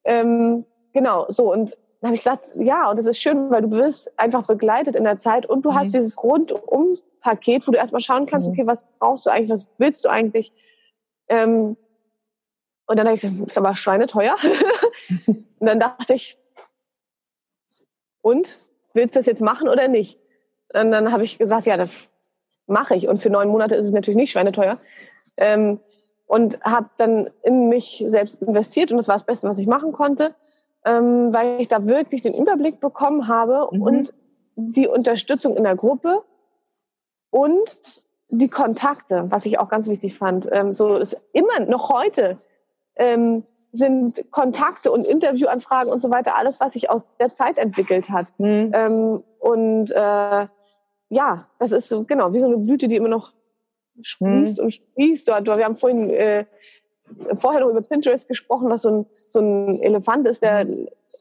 [0.02, 3.70] Ähm, genau, so und dann habe ich gesagt, ja, und das ist schön, weil du
[3.70, 5.76] wirst einfach begleitet in der Zeit und du mhm.
[5.76, 8.54] hast dieses Rundum-Paket, wo du erstmal schauen kannst, mhm.
[8.54, 10.52] okay, was brauchst du eigentlich, was willst du eigentlich?
[11.28, 11.76] Ähm,
[12.88, 14.34] und dann habe ich gesagt, ist aber schweineteuer.
[15.26, 16.38] und dann dachte ich,
[18.22, 18.56] und
[18.94, 20.18] willst du das jetzt machen oder nicht?
[20.72, 21.90] Und dann habe ich gesagt, ja, das
[22.66, 23.08] mache ich.
[23.08, 24.78] Und für neun Monate ist es natürlich nicht schweineteuer.
[25.38, 25.80] Ähm,
[26.26, 29.92] und habe dann in mich selbst investiert und das war das Beste, was ich machen
[29.92, 30.34] konnte,
[30.84, 33.82] ähm, weil ich da wirklich den Überblick bekommen habe mhm.
[33.82, 34.14] und
[34.54, 36.22] die Unterstützung in der Gruppe
[37.30, 40.48] und die Kontakte, was ich auch ganz wichtig fand.
[40.52, 42.36] Ähm, so ist immer noch heute
[42.96, 48.10] ähm, sind Kontakte und Interviewanfragen und so weiter alles, was sich aus der Zeit entwickelt
[48.10, 48.26] hat.
[48.38, 48.72] Mhm.
[48.74, 50.46] Ähm, und äh,
[51.10, 53.32] ja, das ist so genau wie so eine Blüte, die immer noch
[54.00, 54.64] sprießt mhm.
[54.64, 55.28] und sprießt.
[55.28, 56.44] Dort, wir haben vorhin äh,
[57.34, 60.66] vorher noch über Pinterest gesprochen, was so ein, so ein Elefant ist, der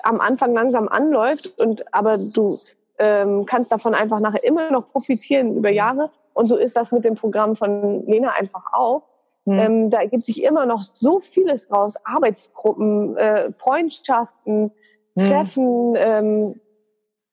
[0.03, 2.57] am Anfang langsam anläuft und aber du
[2.99, 6.11] ähm, kannst davon einfach nachher immer noch profitieren über Jahre.
[6.33, 9.03] Und so ist das mit dem Programm von Lena einfach auch.
[9.47, 9.59] Mhm.
[9.59, 11.95] Ähm, da ergibt sich immer noch so vieles draus.
[12.03, 14.71] Arbeitsgruppen, äh, Freundschaften,
[15.15, 15.21] mhm.
[15.21, 16.59] Treffen, ähm,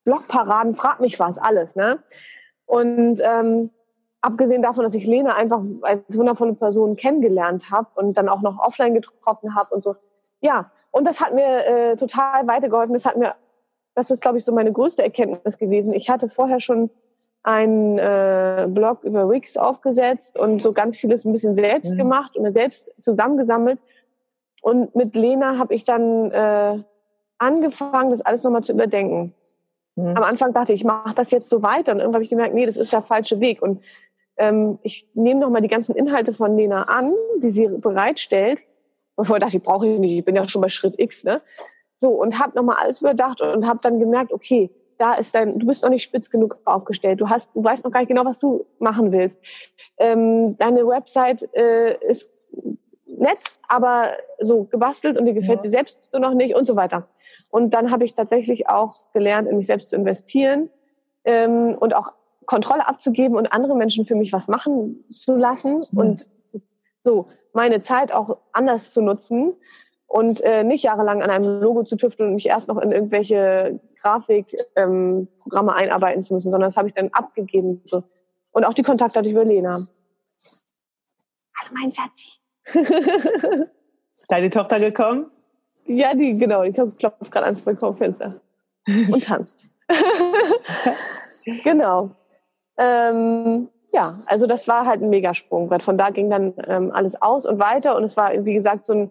[0.04, 1.74] Blogparaden, frag mich was, alles.
[1.74, 1.98] Ne?
[2.66, 3.70] Und ähm,
[4.20, 8.60] abgesehen davon, dass ich Lena einfach als wundervolle Person kennengelernt habe und dann auch noch
[8.60, 9.96] offline getroffen habe und so.
[10.40, 12.92] Ja, und das hat mir äh, total weitergeholfen.
[12.92, 13.34] Das hat mir,
[13.96, 15.92] das ist, glaube ich, so meine größte Erkenntnis gewesen.
[15.92, 16.90] Ich hatte vorher schon
[17.44, 21.98] einen äh, Blog über Wix aufgesetzt und so ganz vieles ein bisschen selbst mhm.
[21.98, 23.78] gemacht und selbst zusammengesammelt.
[24.62, 26.82] Und mit Lena habe ich dann äh,
[27.38, 29.34] angefangen, das alles nochmal zu überdenken.
[29.94, 30.16] Mhm.
[30.16, 32.54] Am Anfang dachte ich, ich mache das jetzt so weiter und irgendwann habe ich gemerkt,
[32.54, 33.60] nee, das ist der falsche Weg.
[33.60, 33.78] Und
[34.38, 38.62] ähm, ich nehme nochmal die ganzen Inhalte von Lena an, die sie bereitstellt.
[39.16, 41.42] Bevor ich dachte, ich brauche ich nicht, ich bin ja schon bei Schritt X, ne?
[41.98, 44.70] So, und habe nochmal alles überdacht und habe dann gemerkt, okay,
[45.04, 47.20] da ist dein, du bist noch nicht spitz genug aufgestellt.
[47.20, 49.38] Du hast, du weißt noch gar nicht genau, was du machen willst.
[49.98, 53.38] Ähm, deine Website äh, ist nett,
[53.68, 55.62] aber so gebastelt und dir gefällt ja.
[55.64, 57.06] dir selbst so noch nicht und so weiter.
[57.50, 60.70] Und dann habe ich tatsächlich auch gelernt, in mich selbst zu investieren
[61.24, 62.12] ähm, und auch
[62.46, 65.98] Kontrolle abzugeben und andere Menschen für mich was machen zu lassen mhm.
[65.98, 66.30] und
[67.02, 69.52] so meine Zeit auch anders zu nutzen
[70.06, 73.80] und äh, nicht jahrelang an einem Logo zu tüfteln und mich erst noch in irgendwelche
[74.04, 77.80] Grafikprogramme ähm, einarbeiten zu müssen, sondern das habe ich dann abgegeben.
[77.86, 78.02] So.
[78.52, 79.70] Und auch die Kontakte hatte ich über Lena.
[81.56, 82.38] Hallo mein Schatz.
[84.28, 85.30] Deine Tochter gekommen?
[85.86, 88.40] Ja, die, genau, die klopft gerade ans Balkonfenster
[88.86, 89.68] und tanzt.
[91.64, 92.10] genau.
[92.76, 97.20] Ähm, ja, also das war halt ein Megasprung, weil von da ging dann ähm, alles
[97.20, 99.10] aus und weiter und es war, wie gesagt, so ein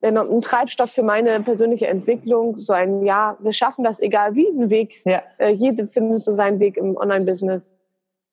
[0.00, 4.70] ein Treibstoff für meine persönliche Entwicklung, so ein Ja, wir schaffen das, egal wie, ein
[4.70, 5.00] Weg.
[5.04, 5.22] Ja.
[5.38, 7.62] Äh, jede findet so seinen Weg im Online-Business.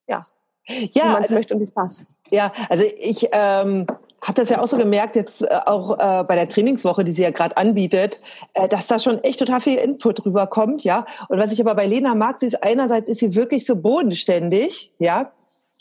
[0.07, 0.21] Ja.
[0.67, 2.05] Ja, wie man es also, möchte und wie es passt.
[2.29, 3.85] Ja, also ich ähm,
[4.21, 7.21] habe das ja auch so gemerkt, jetzt äh, auch äh, bei der Trainingswoche, die sie
[7.21, 8.19] ja gerade anbietet,
[8.53, 11.05] äh, dass da schon echt total viel Input rüberkommt, ja.
[11.29, 14.91] Und was ich aber bei Lena mag, sie ist einerseits ist sie wirklich so bodenständig,
[14.97, 15.31] ja.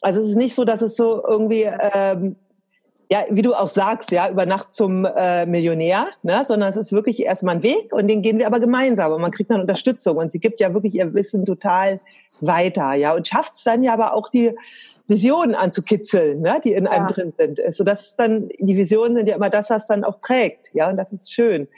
[0.03, 2.37] Also es ist nicht so, dass es so irgendwie ähm,
[3.11, 6.45] ja, wie du auch sagst, ja, über Nacht zum äh, Millionär, ne?
[6.45, 9.31] sondern es ist wirklich erstmal ein Weg und den gehen wir aber gemeinsam und man
[9.31, 12.01] kriegt dann Unterstützung und sie gibt ja wirklich ihr Wissen total
[12.41, 14.53] weiter, ja, und schafft es dann ja aber auch die
[15.07, 16.61] Visionen anzukitzeln, ne?
[16.65, 17.13] die in einem ja.
[17.13, 17.59] drin sind.
[17.59, 20.71] So also das ist dann, die Visionen sind ja immer das, was dann auch trägt,
[20.73, 21.69] ja, und das ist schön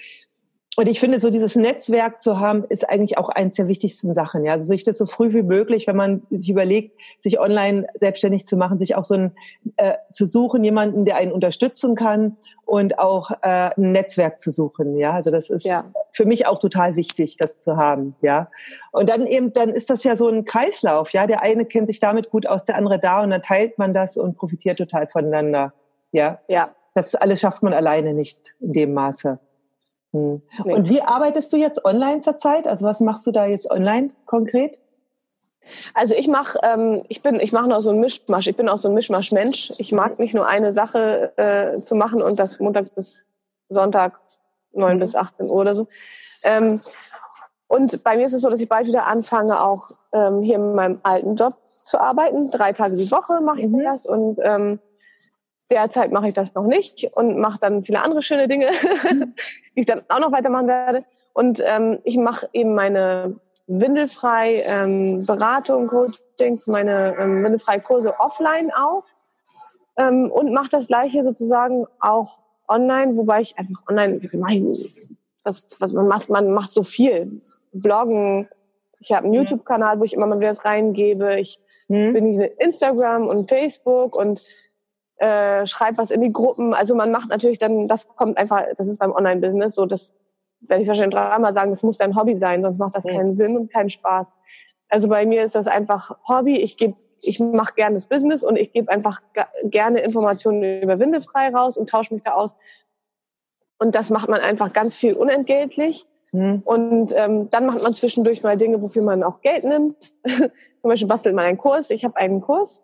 [0.77, 4.45] und ich finde, so dieses Netzwerk zu haben, ist eigentlich auch eines der wichtigsten Sachen.
[4.45, 8.47] Ja, also sich das so früh wie möglich, wenn man sich überlegt, sich online selbstständig
[8.47, 9.33] zu machen, sich auch so ein
[9.79, 12.37] äh, zu suchen, jemanden, der einen unterstützen kann
[12.67, 14.99] und auch äh, ein Netzwerk zu suchen.
[14.99, 15.85] Ja, also das ist ja.
[16.13, 18.15] für mich auch total wichtig, das zu haben.
[18.21, 18.51] Ja,
[18.93, 21.11] und dann eben, dann ist das ja so ein Kreislauf.
[21.15, 23.95] Ja, der eine kennt sich damit gut aus, der andere da und dann teilt man
[23.95, 25.73] das und profitiert total voneinander.
[26.13, 26.69] Ja, ja.
[26.93, 29.39] Das alles schafft man alleine nicht in dem Maße.
[30.17, 30.73] Hm.
[30.73, 32.67] Und wie arbeitest du jetzt online zurzeit?
[32.67, 34.79] Also was machst du da jetzt online konkret?
[35.95, 38.47] Also ich mache, ähm, ich bin, ich mache noch so ein Mischmasch.
[38.47, 39.73] Ich bin auch so ein Mischmasch-Mensch.
[39.79, 43.27] Ich mag nicht nur eine Sache äh, zu machen und das Montag bis
[43.69, 44.21] Sonntag
[44.73, 45.01] 9 mhm.
[45.01, 45.89] bis 18 Uhr oder so.
[46.45, 46.81] Ähm,
[47.69, 50.75] und bei mir ist es so, dass ich bald wieder anfange, auch ähm, hier in
[50.75, 52.51] meinem alten Job zu arbeiten.
[52.51, 53.83] Drei Tage die Woche mache ich mhm.
[53.83, 54.79] das und ähm,
[55.71, 58.71] Derzeit mache ich das noch nicht und mache dann viele andere schöne Dinge,
[59.11, 61.05] die ich dann auch noch weitermachen werde.
[61.33, 68.71] Und ähm, ich mache eben meine windelfrei ähm, Beratung, Coachings, meine ähm, windelfrei Kurse offline
[68.73, 69.05] auch
[69.97, 74.21] ähm, und mache das gleiche sozusagen auch online, wobei ich einfach online,
[75.43, 77.41] was, was man macht, man macht so viel.
[77.73, 78.49] Bloggen,
[79.01, 79.43] ich habe einen mhm.
[79.43, 81.39] YouTube-Kanal, wo ich immer mal wieder das reingebe.
[81.39, 82.13] Ich mhm.
[82.13, 84.49] bin in Instagram und Facebook und
[85.19, 86.75] äh, schreibt was in die Gruppen.
[86.75, 90.15] Also man macht natürlich dann, das kommt einfach, das ist beim Online-Business so, das
[90.61, 93.57] werde ich wahrscheinlich dreimal sagen, das muss dein Hobby sein, sonst macht das keinen Sinn
[93.57, 94.33] und keinen Spaß.
[94.89, 96.59] Also bei mir ist das einfach Hobby.
[96.59, 99.21] Ich gebe, ich mache gerne das Business und ich gebe einfach
[99.65, 102.55] gerne Informationen über Windefrei raus und tausche mich da aus.
[103.79, 106.07] Und das macht man einfach ganz viel unentgeltlich.
[106.33, 106.63] Mhm.
[106.65, 110.13] Und ähm, dann macht man zwischendurch mal Dinge, wofür man auch Geld nimmt.
[110.81, 111.91] Zum Beispiel bastelt man einen Kurs.
[111.91, 112.83] Ich habe einen Kurs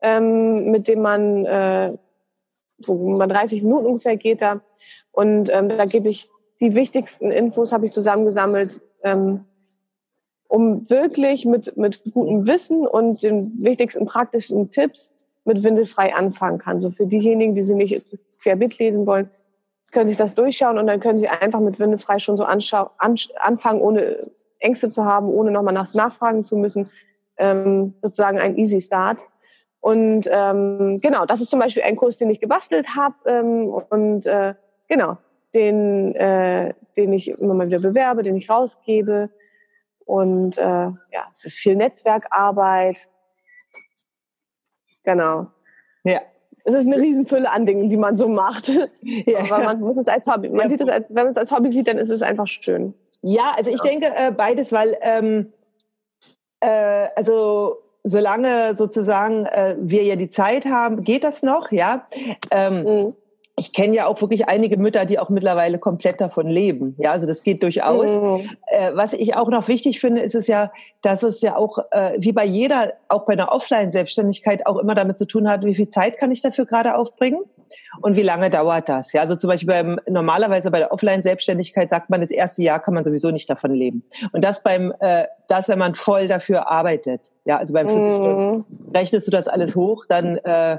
[0.00, 1.96] ähm, mit dem man, äh,
[2.86, 4.60] wo man 30 Minuten ungefähr geht da.
[5.12, 6.28] Und ähm, da gebe ich
[6.60, 9.44] die wichtigsten Infos, habe ich zusammengesammelt, ähm,
[10.48, 16.80] um wirklich mit, mit gutem Wissen und den wichtigsten praktischen Tipps mit Windelfrei anfangen kann.
[16.80, 18.04] So für diejenigen, die sie nicht
[18.42, 19.30] querbeet lesen wollen,
[19.92, 23.16] können sich das durchschauen und dann können sie einfach mit Windelfrei schon so anschau an,
[23.40, 24.18] anfangen, ohne
[24.58, 26.88] Ängste zu haben, ohne nochmal nach, nachfragen zu müssen.
[27.36, 29.20] Ähm, sozusagen ein Easy Start.
[29.80, 34.26] Und ähm, genau, das ist zum Beispiel ein Kurs, den ich gebastelt habe ähm, und
[34.26, 34.54] äh,
[34.88, 35.16] genau,
[35.54, 39.30] den, äh, den ich immer mal wieder bewerbe, den ich rausgebe.
[40.04, 43.08] Und äh, ja, es ist viel Netzwerkarbeit.
[45.04, 45.46] Genau.
[46.04, 46.20] Ja.
[46.64, 48.70] Es ist eine Riesenfülle an Dingen, die man so macht.
[49.02, 49.40] Ja.
[49.50, 50.50] Aber man muss es als Hobby.
[50.50, 50.68] Man ja.
[50.68, 52.92] sieht es als, wenn man es als Hobby sieht, dann ist es einfach schön.
[53.22, 55.52] Ja, also ich denke äh, beides, weil ähm,
[56.60, 62.04] äh, also solange sozusagen äh, wir ja die Zeit haben, geht das noch, ja.
[62.50, 63.14] Ähm, mhm.
[63.56, 66.94] Ich kenne ja auch wirklich einige Mütter, die auch mittlerweile komplett davon leben.
[66.98, 68.06] Ja, also das geht durchaus.
[68.06, 68.48] Mhm.
[68.68, 72.12] Äh, was ich auch noch wichtig finde, ist es ja, dass es ja auch äh,
[72.18, 75.88] wie bei jeder, auch bei einer Offline-Selbstständigkeit auch immer damit zu tun hat, wie viel
[75.88, 77.42] Zeit kann ich dafür gerade aufbringen
[78.00, 79.12] und wie lange dauert das?
[79.12, 82.94] Ja, also zum Beispiel beim, normalerweise bei der Offline-Selbstständigkeit sagt man, das erste Jahr kann
[82.94, 84.04] man sowieso nicht davon leben.
[84.32, 87.32] Und das beim, äh, das, wenn man voll dafür arbeitet.
[87.44, 88.14] Ja, also beim 50 mhm.
[88.14, 90.78] Stunden rechnest du das alles hoch, dann äh,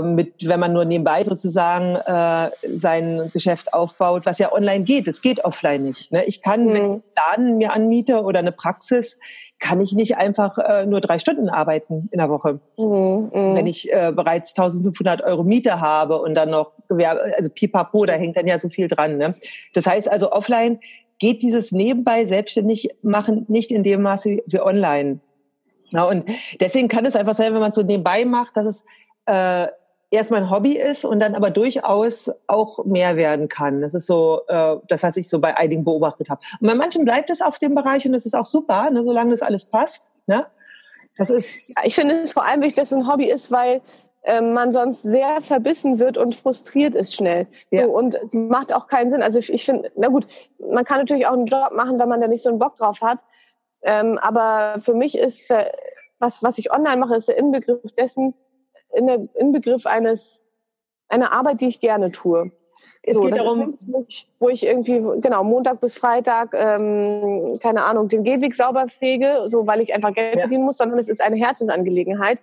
[0.00, 5.08] mit, wenn man nur nebenbei sozusagen äh, sein Geschäft aufbaut, was ja online geht.
[5.08, 6.12] Es geht offline nicht.
[6.12, 6.24] Ne?
[6.24, 6.68] Ich kann, mhm.
[6.68, 9.18] wenn ich einen Laden mir anmiete oder eine Praxis,
[9.58, 12.60] kann ich nicht einfach äh, nur drei Stunden arbeiten in der Woche.
[12.76, 13.30] Mhm.
[13.32, 13.54] Mhm.
[13.54, 18.14] Wenn ich äh, bereits 1500 Euro Miete habe und dann noch Gewerbe, also pipapo, da
[18.14, 19.18] hängt dann ja so viel dran.
[19.18, 19.34] Ne?
[19.72, 20.80] Das heißt also offline
[21.18, 25.20] geht dieses nebenbei selbstständig machen nicht in dem Maße wie online.
[25.90, 26.24] Ja, und
[26.60, 28.84] deswegen kann es einfach sein, wenn man es so nebenbei macht, dass es
[29.26, 29.68] äh,
[30.10, 33.80] erstmal ein Hobby ist und dann aber durchaus auch mehr werden kann.
[33.80, 36.40] Das ist so äh, das, was ich so bei einigen beobachtet habe.
[36.60, 39.32] Und bei manchen bleibt es auf dem Bereich und das ist auch super, ne, solange
[39.32, 40.10] das alles passt.
[40.26, 40.46] Ne?
[41.16, 41.76] Das ist.
[41.76, 43.82] Ja, ich finde es vor allem wichtig, dass es ein Hobby ist, weil
[44.22, 47.46] äh, man sonst sehr verbissen wird und frustriert ist schnell.
[47.70, 47.84] Ja.
[47.84, 49.22] So, und es macht auch keinen Sinn.
[49.22, 50.26] Also ich, ich finde, na gut,
[50.58, 53.00] man kann natürlich auch einen Job machen, wenn man da nicht so einen Bock drauf
[53.00, 53.18] hat.
[53.82, 55.66] Ähm, aber für mich ist, äh,
[56.18, 58.34] was, was ich online mache, ist der Inbegriff dessen,
[58.94, 60.40] in der Inbegriff eines
[61.08, 62.50] einer Arbeit, die ich gerne tue.
[63.06, 68.08] Es so, geht darum, mich, wo ich irgendwie genau Montag bis Freitag ähm, keine Ahnung
[68.08, 70.40] den Gehweg sauber fege, so weil ich einfach Geld ja.
[70.40, 72.38] verdienen muss, sondern es ist eine Herzensangelegenheit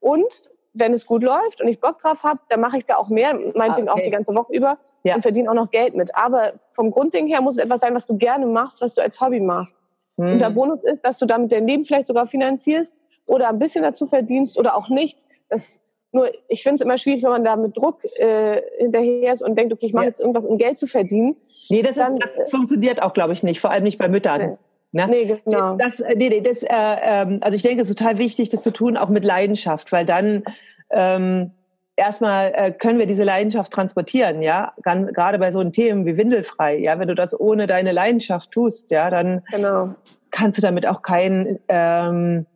[0.00, 3.08] Und wenn es gut läuft und ich Bock drauf habe, dann mache ich da auch
[3.08, 4.00] mehr, meinetwegen ah, okay.
[4.00, 5.14] auch die ganze Woche über ja.
[5.14, 6.14] und verdiene auch noch Geld mit.
[6.14, 9.20] Aber vom Grundding her muss es etwas sein, was du gerne machst, was du als
[9.20, 9.74] Hobby machst.
[10.16, 10.32] Hm.
[10.32, 12.94] Und der Bonus ist, dass du damit dein Leben vielleicht sogar finanzierst
[13.26, 15.26] oder ein bisschen dazu verdienst oder auch nichts.
[15.50, 15.82] Das
[16.12, 19.56] nur, ich finde es immer schwierig, wenn man da mit Druck äh, hinterher ist und
[19.56, 20.08] denkt, okay, ich mache ja.
[20.08, 21.36] jetzt irgendwas, um Geld zu verdienen.
[21.68, 24.08] Nee, das, dann, ist, das äh, funktioniert auch, glaube ich, nicht, vor allem nicht bei
[24.08, 24.40] Müttern.
[24.40, 24.56] Nee.
[24.92, 25.06] Ne?
[25.08, 25.76] Nee, genau.
[25.76, 26.68] Das, äh, nee, das, äh,
[27.02, 30.06] ähm, also ich denke, es ist total wichtig, das zu tun, auch mit Leidenschaft, weil
[30.06, 30.44] dann
[30.90, 31.50] ähm,
[31.96, 36.16] erstmal äh, können wir diese Leidenschaft transportieren, ja, Ganz, gerade bei so einen Themen wie
[36.16, 39.94] Windelfrei, ja, wenn du das ohne deine Leidenschaft tust, ja, dann genau.
[40.30, 42.46] kannst du damit auch kein, ähm,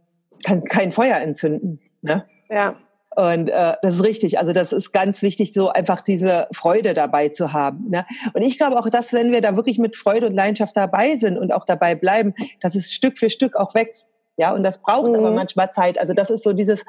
[0.42, 2.24] kann, kein Feuer entzünden, ne?
[2.48, 2.76] Ja.
[3.16, 4.38] Und äh, das ist richtig.
[4.38, 7.88] Also das ist ganz wichtig, so einfach diese Freude dabei zu haben.
[7.88, 8.06] Ne?
[8.32, 11.36] Und ich glaube auch, dass wenn wir da wirklich mit Freude und Leidenschaft dabei sind
[11.36, 14.12] und auch dabei bleiben, dass es Stück für Stück auch wächst.
[14.38, 15.16] Ja, und das braucht mhm.
[15.16, 15.98] aber manchmal Zeit.
[15.98, 16.84] Also das ist so dieses,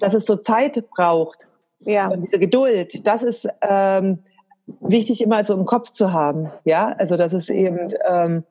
[0.00, 1.46] dass es so Zeit braucht.
[1.80, 2.08] Ja.
[2.08, 4.18] Und diese Geduld, das ist ähm,
[4.80, 6.50] wichtig immer so im Kopf zu haben.
[6.64, 8.44] Ja, also dass es eben ähm,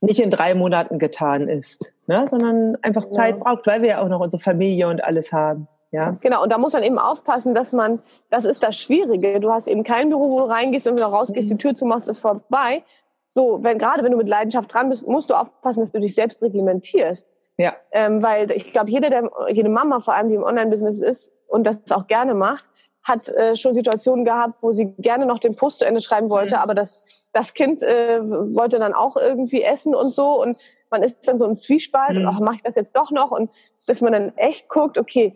[0.00, 2.26] nicht in drei Monaten getan ist, ne?
[2.28, 3.42] sondern einfach Zeit ja.
[3.42, 5.68] braucht, weil wir ja auch noch unsere Familie und alles haben.
[5.92, 6.16] Ja.
[6.20, 9.40] Genau, und da muss man eben aufpassen, dass man, das ist das Schwierige.
[9.40, 11.56] Du hast eben kein Büro, wo du reingehst und wieder rausgehst, mhm.
[11.56, 12.82] die Tür zumachst, ist vorbei.
[13.28, 16.14] So, wenn, gerade wenn du mit Leidenschaft dran bist, musst du aufpassen, dass du dich
[16.14, 17.26] selbst reglementierst.
[17.58, 17.74] Ja.
[17.92, 21.66] Ähm, weil ich glaube, jede, der, jede Mama vor allem, die im Online-Business ist und
[21.66, 22.64] das auch gerne macht,
[23.02, 26.56] hat äh, schon Situationen gehabt, wo sie gerne noch den Post zu Ende schreiben wollte,
[26.56, 26.62] mhm.
[26.62, 30.56] aber das, das Kind äh, wollte dann auch irgendwie essen und so und
[30.90, 32.22] man ist dann so im Zwiespalt mhm.
[32.22, 33.50] und ach, mache ich das jetzt doch noch und
[33.86, 35.32] bis man dann echt guckt, okay,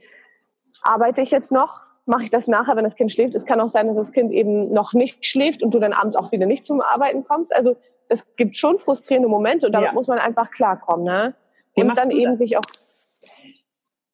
[0.82, 3.34] arbeite ich jetzt noch, mache ich das nachher, wenn das Kind schläft.
[3.34, 6.16] Es kann auch sein, dass das Kind eben noch nicht schläft und du dann abends
[6.16, 7.54] auch wieder nicht zum Arbeiten kommst.
[7.54, 7.76] Also
[8.08, 9.92] es gibt schon frustrierende Momente und damit ja.
[9.94, 11.04] muss man einfach klarkommen.
[11.04, 11.34] Ne?
[11.74, 12.38] Wie und dann eben das?
[12.40, 12.62] sich auch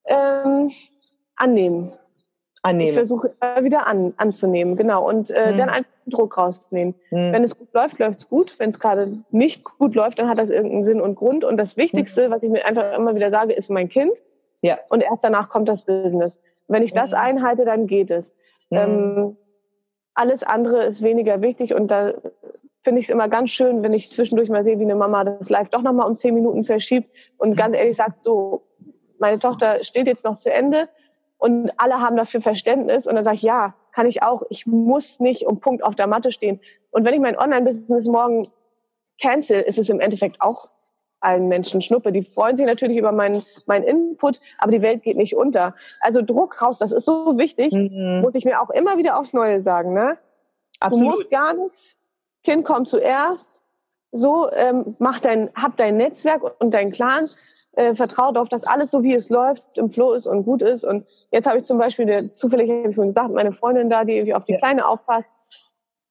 [0.06, 0.70] ähm,
[1.36, 1.92] annehmen.
[2.62, 2.88] Annehmen.
[2.88, 5.08] Ich versuche immer wieder an, anzunehmen, genau.
[5.08, 5.58] Und äh, hm.
[5.58, 6.94] dann einfach Druck rausnehmen.
[7.10, 7.32] Hm.
[7.32, 8.58] Wenn es gut läuft, läuft es gut.
[8.58, 11.44] Wenn es gerade nicht gut läuft, dann hat das irgendeinen Sinn und Grund.
[11.44, 12.30] Und das Wichtigste, hm.
[12.32, 14.12] was ich mir einfach immer wieder sage, ist mein Kind.
[14.62, 14.78] Ja.
[14.88, 16.40] Und erst danach kommt das Business.
[16.68, 18.34] Wenn ich das einhalte, dann geht es.
[18.70, 18.78] Mhm.
[18.78, 19.36] Ähm,
[20.14, 22.14] alles andere ist weniger wichtig und da
[22.82, 25.50] finde ich es immer ganz schön, wenn ich zwischendurch mal sehe, wie eine Mama das
[25.50, 28.62] Live doch nochmal um zehn Minuten verschiebt und ganz ehrlich sagt, so,
[29.18, 30.88] meine Tochter steht jetzt noch zu Ende
[31.38, 34.42] und alle haben dafür Verständnis und dann sage ich, ja, kann ich auch.
[34.50, 36.60] Ich muss nicht um Punkt auf der Matte stehen.
[36.90, 38.46] Und wenn ich mein Online-Business morgen
[39.20, 40.68] cancel, ist es im Endeffekt auch
[41.20, 42.12] allen Menschen schnuppe.
[42.12, 45.74] Die freuen sich natürlich über meinen mein Input, aber die Welt geht nicht unter.
[46.00, 48.20] Also Druck raus, das ist so wichtig, mhm.
[48.22, 49.92] muss ich mir auch immer wieder aufs Neue sagen.
[49.92, 50.16] Ne?
[50.80, 51.04] Absolut.
[51.04, 51.98] Du musst gar nichts.
[52.44, 53.48] Kind kommt zuerst.
[54.12, 57.28] So, ähm, mach dein, hab dein Netzwerk und dein Clan.
[57.72, 60.84] Äh, vertrau darauf, dass alles so wie es läuft im Flow ist und gut ist.
[60.84, 64.04] Und jetzt habe ich zum Beispiel, der, zufällig habe ich schon gesagt, meine Freundin da,
[64.04, 64.58] die irgendwie auf die ja.
[64.58, 65.28] Kleine aufpasst,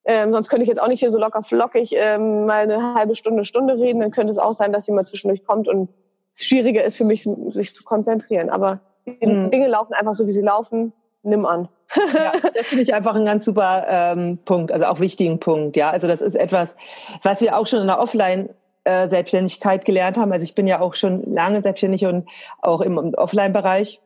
[0.05, 3.15] ähm, sonst könnte ich jetzt auch nicht hier so locker flockig ähm, mal eine halbe
[3.15, 3.99] Stunde, Stunde reden.
[3.99, 5.89] Dann könnte es auch sein, dass mal zwischendurch kommt und
[6.35, 8.49] es schwieriger ist für mich, sich zu konzentrieren.
[8.49, 9.49] Aber die mhm.
[9.49, 10.93] Dinge laufen einfach so, wie sie laufen.
[11.23, 11.69] Nimm an.
[12.13, 15.75] ja, das finde ich einfach ein ganz super ähm, Punkt, also auch wichtigen Punkt.
[15.75, 16.75] Ja, also das ist etwas,
[17.23, 18.49] was wir auch schon in der Offline
[18.83, 20.31] äh, Selbstständigkeit gelernt haben.
[20.31, 22.29] Also ich bin ja auch schon lange selbstständig und
[22.61, 24.01] auch im, im Offline-Bereich.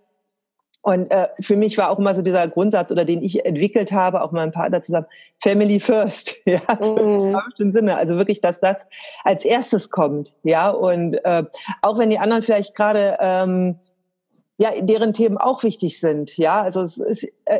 [0.81, 4.21] Und äh, für mich war auch immer so dieser Grundsatz, oder den ich entwickelt habe,
[4.21, 5.07] auch mit meinem Partner zusammen,
[5.41, 7.35] Family First, ja, mm.
[7.59, 7.97] im Sinne.
[7.97, 8.85] Also wirklich, dass das
[9.23, 10.69] als erstes kommt, ja.
[10.69, 11.43] Und äh,
[11.81, 13.79] auch wenn die anderen vielleicht gerade ähm,
[14.57, 16.61] ja, deren Themen auch wichtig sind, ja.
[16.61, 17.59] Also es ist äh,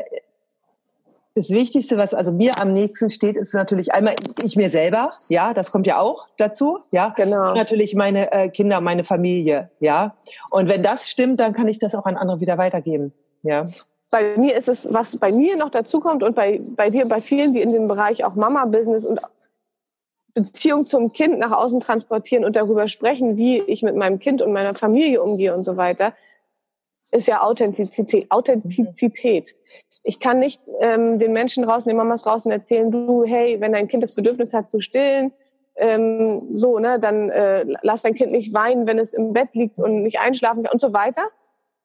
[1.34, 5.54] das Wichtigste, was also mir am nächsten steht, ist natürlich einmal ich mir selber, ja,
[5.54, 7.14] das kommt ja auch dazu, ja.
[7.16, 7.48] Genau.
[7.48, 10.16] Und natürlich meine äh, Kinder, meine Familie, ja.
[10.50, 13.12] Und wenn das stimmt, dann kann ich das auch an andere wieder weitergeben,
[13.42, 13.66] ja.
[14.10, 17.20] Bei mir ist es, was bei mir noch dazu kommt und bei, bei dir, bei
[17.20, 19.20] vielen, die in dem Bereich auch Mama-Business und
[20.34, 24.52] Beziehung zum Kind nach außen transportieren und darüber sprechen, wie ich mit meinem Kind und
[24.52, 26.12] meiner Familie umgehe und so weiter
[27.12, 28.30] ist ja Authentizität.
[28.30, 29.54] Authentizität.
[30.04, 33.88] Ich kann nicht ähm, den Menschen draußen, den Mamas draußen erzählen, du, hey, wenn dein
[33.88, 35.32] Kind das Bedürfnis hat zu stillen,
[35.76, 39.78] ähm, so, ne, dann äh, lass dein Kind nicht weinen, wenn es im Bett liegt
[39.78, 41.22] und nicht einschlafen kann und so weiter.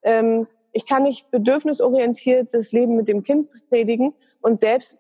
[0.04, 5.00] Ähm, ich kann nicht bedürfnisorientiertes Leben mit dem Kind predigen und selbst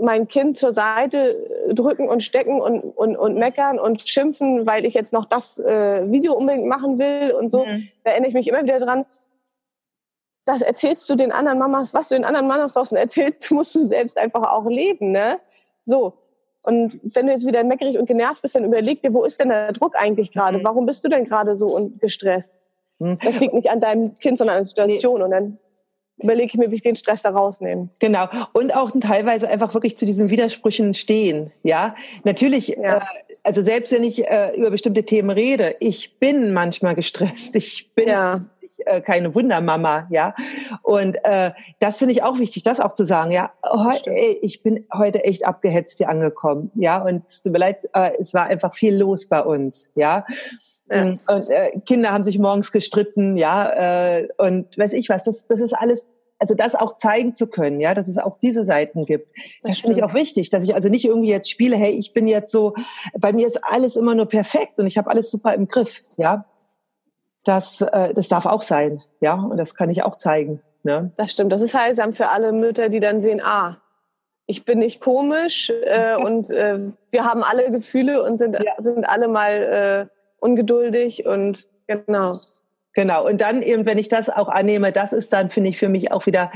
[0.00, 1.36] mein Kind zur Seite
[1.72, 6.10] drücken und stecken und, und, und meckern und schimpfen, weil ich jetzt noch das äh,
[6.10, 7.64] Video unbedingt machen will und so.
[7.64, 7.88] Mhm.
[8.04, 9.04] Da erinnere ich mich immer wieder dran,
[10.48, 13.84] das erzählst du den anderen Mamas, was du den anderen Mamas draußen erzählst, musst du
[13.84, 15.38] selbst einfach auch leben, ne?
[15.84, 16.14] So.
[16.62, 19.50] Und wenn du jetzt wieder meckerig und genervt bist, dann überleg dir, wo ist denn
[19.50, 20.58] der Druck eigentlich gerade?
[20.58, 20.64] Mhm.
[20.64, 22.52] Warum bist du denn gerade so und gestresst?
[22.98, 23.16] Mhm.
[23.22, 25.18] Das liegt nicht an deinem Kind, sondern an der Situation.
[25.18, 25.24] Nee.
[25.24, 25.58] Und dann
[26.16, 27.90] überlege ich mir, wie ich den Stress da rausnehme.
[28.00, 28.26] Genau.
[28.54, 31.52] Und auch teilweise einfach wirklich zu diesen Widersprüchen stehen.
[31.62, 31.94] Ja,
[32.24, 32.96] natürlich, ja.
[32.96, 33.00] Äh,
[33.44, 37.54] also selbst wenn ich äh, über bestimmte Themen rede, ich bin manchmal gestresst.
[37.54, 38.44] Ich bin ja
[38.84, 40.34] äh, keine Wundermama, ja.
[40.82, 43.52] Und äh, das finde ich auch wichtig, das auch zu sagen, ja.
[44.04, 47.02] Ey, ich bin heute echt abgehetzt hier angekommen, ja.
[47.02, 50.24] Und es tut mir leid, äh, es war einfach viel los bei uns, ja.
[50.90, 51.02] ja.
[51.02, 51.20] Und
[51.50, 53.70] äh, Kinder haben sich morgens gestritten, ja.
[54.18, 56.06] Äh, und weiß ich was, das, das ist alles
[56.40, 59.26] also das auch zeigen zu können, ja, dass es auch diese Seiten gibt.
[59.62, 62.12] Das, das finde ich auch wichtig, dass ich also nicht irgendwie jetzt spiele, hey, ich
[62.12, 62.74] bin jetzt so,
[63.18, 66.44] bei mir ist alles immer nur perfekt und ich habe alles super im Griff, ja
[67.44, 70.60] das, äh, das darf auch sein, ja, und das kann ich auch zeigen.
[70.82, 71.10] Ne?
[71.16, 71.52] Das stimmt.
[71.52, 73.76] Das ist heilsam für alle Mütter, die dann sehen, ah,
[74.46, 76.78] ich bin nicht komisch äh, und äh,
[77.10, 78.72] wir haben alle Gefühle und sind, ja.
[78.78, 82.32] sind alle mal äh, ungeduldig und genau.
[82.94, 83.26] Genau.
[83.26, 86.10] Und dann eben, wenn ich das auch annehme, das ist dann, finde ich, für mich
[86.10, 86.50] auch wieder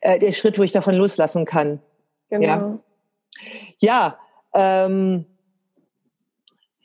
[0.00, 1.80] äh, der Schritt, wo ich davon loslassen kann.
[2.28, 2.44] Genau.
[3.80, 4.18] Ja.
[4.54, 5.24] ja ähm,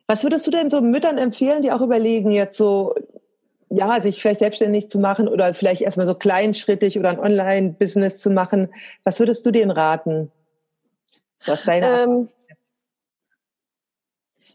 [0.08, 2.96] was würdest du denn so Müttern empfehlen, die auch überlegen, jetzt so
[3.74, 8.30] ja, sich vielleicht selbstständig zu machen oder vielleicht erstmal so kleinschrittig oder ein Online-Business zu
[8.30, 8.70] machen.
[9.04, 10.32] Was würdest du denen raten?
[11.46, 12.30] Was deine ähm,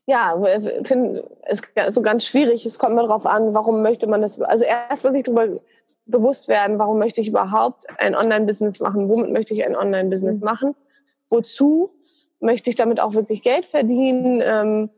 [0.07, 0.41] ja,
[0.85, 2.64] finde es ist so ganz schwierig.
[2.64, 4.41] Es kommt darauf an, warum möchte man das.
[4.41, 5.61] Also erst muss ich darüber
[6.07, 9.11] bewusst werden, warum möchte ich überhaupt ein Online-Business machen?
[9.11, 10.45] Womit möchte ich ein Online-Business mhm.
[10.45, 10.75] machen?
[11.29, 11.91] Wozu
[12.41, 14.43] möchte ich damit auch wirklich Geld verdienen?
[14.43, 14.89] Ähm,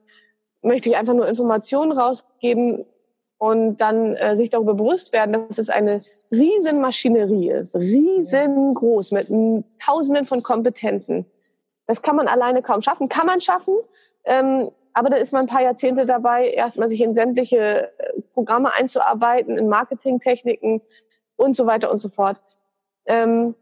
[0.63, 2.85] möchte ich einfach nur Informationen rausgeben?
[3.41, 5.99] Und dann äh, sich darüber bewusst werden, dass es eine
[6.31, 9.29] riesen Maschinerie ist, riesengroß mit
[9.83, 11.25] Tausenden von Kompetenzen.
[11.87, 13.09] Das kann man alleine kaum schaffen.
[13.09, 13.75] Kann man schaffen,
[14.25, 18.75] ähm, aber da ist man ein paar Jahrzehnte dabei, erstmal sich in sämtliche äh, Programme
[18.75, 20.83] einzuarbeiten, in Marketingtechniken
[21.37, 22.37] und so weiter und so fort.
[23.07, 23.55] Ähm,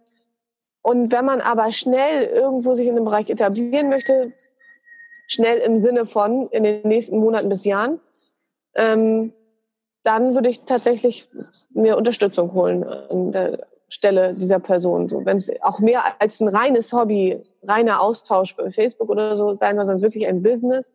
[0.83, 4.33] und wenn man aber schnell irgendwo sich in einem Bereich etablieren möchte,
[5.29, 8.01] schnell im Sinne von in den nächsten Monaten bis Jahren,
[8.74, 9.33] ähm,
[10.05, 11.28] dann würde ich tatsächlich
[11.70, 15.09] mir Unterstützung holen an der Stelle dieser Person.
[15.09, 19.55] So, wenn es auch mehr als ein reines Hobby, reiner Austausch bei Facebook oder so
[19.55, 20.94] sein soll, sondern wirklich ein Business,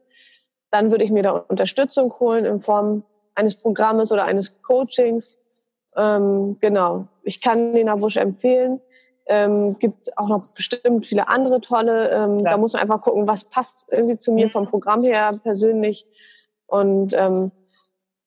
[0.71, 3.03] dann würde ich mir da Unterstützung holen in Form
[3.35, 5.39] eines Programmes oder eines Coachings.
[5.95, 7.07] Ähm, genau.
[7.23, 8.79] Ich kann den Abusch empfehlen.
[9.25, 12.09] Ähm, gibt auch noch bestimmt viele andere tolle.
[12.09, 16.05] Ähm, da muss man einfach gucken, was passt irgendwie zu mir vom Programm her persönlich.
[16.67, 17.51] Und ähm,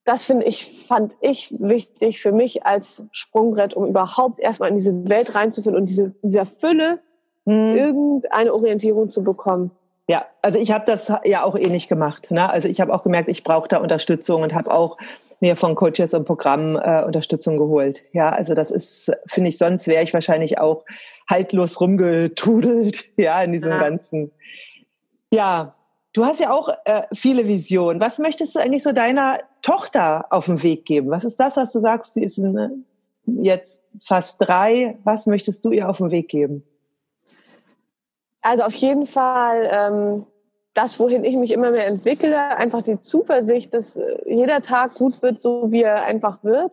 [0.07, 5.09] das finde ich, fand ich wichtig für mich als Sprungbrett, um überhaupt erstmal in diese
[5.09, 7.01] Welt reinzufinden und diese, dieser Fülle
[7.45, 7.77] hm.
[7.77, 9.73] irgendeine Orientierung zu bekommen.
[10.09, 12.31] Ja, also ich habe das ja auch ähnlich gemacht.
[12.31, 12.49] Ne?
[12.49, 14.97] Also ich habe auch gemerkt, ich brauche da Unterstützung und habe auch
[15.41, 18.03] mir von Coaches und Programmen äh, Unterstützung geholt.
[18.13, 20.85] Ja, also das ist, finde ich, sonst wäre ich wahrscheinlich auch
[21.29, 23.79] haltlos rumgetudelt, ja, in diesem ja.
[23.79, 24.31] ganzen.
[25.33, 25.76] Ja,
[26.17, 28.01] Du hast ja auch äh, viele Visionen.
[28.01, 31.11] Was möchtest du eigentlich so deiner Tochter auf den Weg geben?
[31.11, 32.71] Was ist das, was du sagst, sie ist eine,
[33.27, 34.99] jetzt fast drei.
[35.05, 36.65] Was möchtest du ihr auf den Weg geben?
[38.41, 40.27] Also auf jeden Fall ähm,
[40.73, 45.21] das, wohin ich mich immer mehr entwickle, einfach die Zuversicht, dass äh, jeder Tag gut
[45.21, 46.73] wird, so wie er einfach wird.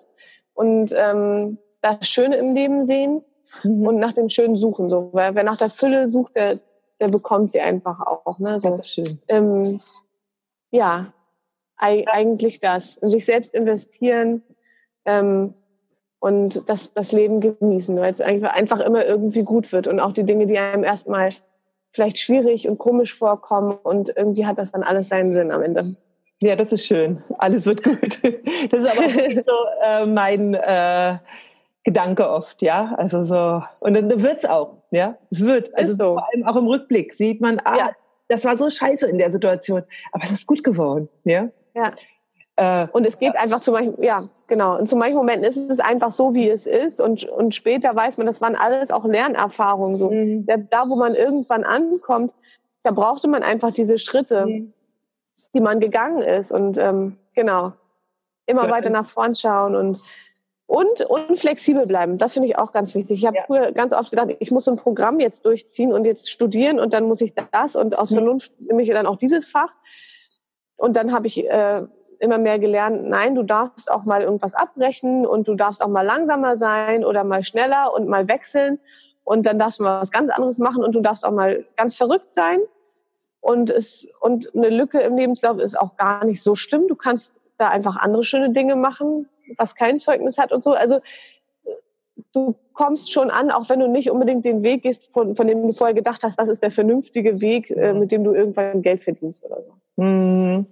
[0.54, 3.26] Und ähm, das Schöne im Leben sehen
[3.64, 3.88] mhm.
[3.88, 4.90] und nach dem Schönen suchen.
[4.90, 5.10] So.
[5.12, 6.60] Weil wer nach der Fülle sucht, der
[7.04, 8.40] der bekommt sie einfach auch.
[8.40, 8.60] Ne?
[8.60, 9.20] So, das ist schön.
[9.28, 9.80] Ähm,
[10.72, 11.14] ja,
[11.76, 12.96] eigentlich das.
[12.98, 14.42] In sich selbst investieren
[15.04, 15.54] ähm,
[16.20, 20.24] und das, das Leben genießen, weil es einfach immer irgendwie gut wird und auch die
[20.24, 21.30] Dinge, die einem erstmal
[21.92, 25.84] vielleicht schwierig und komisch vorkommen und irgendwie hat das dann alles seinen Sinn am Ende.
[26.42, 27.22] Ja, das ist schön.
[27.38, 28.22] Alles wird gut.
[28.72, 31.18] Das ist aber auch so äh, mein äh,
[31.84, 32.94] Gedanke oft, ja.
[32.98, 35.18] Also so, und dann wird's auch, ja.
[35.30, 35.76] Es wird.
[35.78, 36.14] Also so.
[36.14, 37.92] vor allem auch im Rückblick sieht man, ah, ja.
[38.30, 41.50] das war so scheiße in der Situation, aber es ist gut geworden, ja.
[41.76, 41.94] Ja.
[42.56, 44.78] Äh, und es geht einfach zu manchen, ja, genau.
[44.78, 47.02] Und zu manchen Momenten ist es einfach so, wie es ist.
[47.02, 49.98] Und, und später weiß man, das waren alles auch Lernerfahrungen.
[49.98, 50.12] So.
[50.12, 50.46] Mhm.
[50.70, 52.32] Da, wo man irgendwann ankommt,
[52.84, 54.74] da brauchte man einfach diese Schritte, mhm.
[55.56, 56.52] die man gegangen ist.
[56.52, 57.74] Und ähm, genau,
[58.46, 58.72] immer ja.
[58.72, 60.02] weiter nach vorn schauen und
[60.66, 63.20] und, und flexibel bleiben, das finde ich auch ganz wichtig.
[63.20, 63.44] Ich habe ja.
[63.46, 67.06] früher ganz oft gedacht, ich muss ein Programm jetzt durchziehen und jetzt studieren und dann
[67.06, 68.16] muss ich das und aus mhm.
[68.16, 69.74] Vernunft nehme ich dann auch dieses Fach.
[70.78, 71.84] Und dann habe ich äh,
[72.20, 76.06] immer mehr gelernt, nein, du darfst auch mal irgendwas abbrechen und du darfst auch mal
[76.06, 78.80] langsamer sein oder mal schneller und mal wechseln
[79.24, 81.96] und dann darfst du mal was ganz anderes machen und du darfst auch mal ganz
[81.96, 82.60] verrückt sein.
[83.40, 86.88] Und es, und eine Lücke im Lebenslauf ist auch gar nicht so schlimm.
[86.88, 90.72] Du kannst da einfach andere schöne Dinge machen, was kein Zeugnis hat und so.
[90.72, 91.00] Also
[92.34, 95.62] du kommst schon an, auch wenn du nicht unbedingt den Weg gehst, von, von dem
[95.64, 99.04] du vorher gedacht hast, das ist der vernünftige Weg, äh, mit dem du irgendwann Geld
[99.04, 99.74] verdienst oder so.
[99.96, 100.66] Mhm.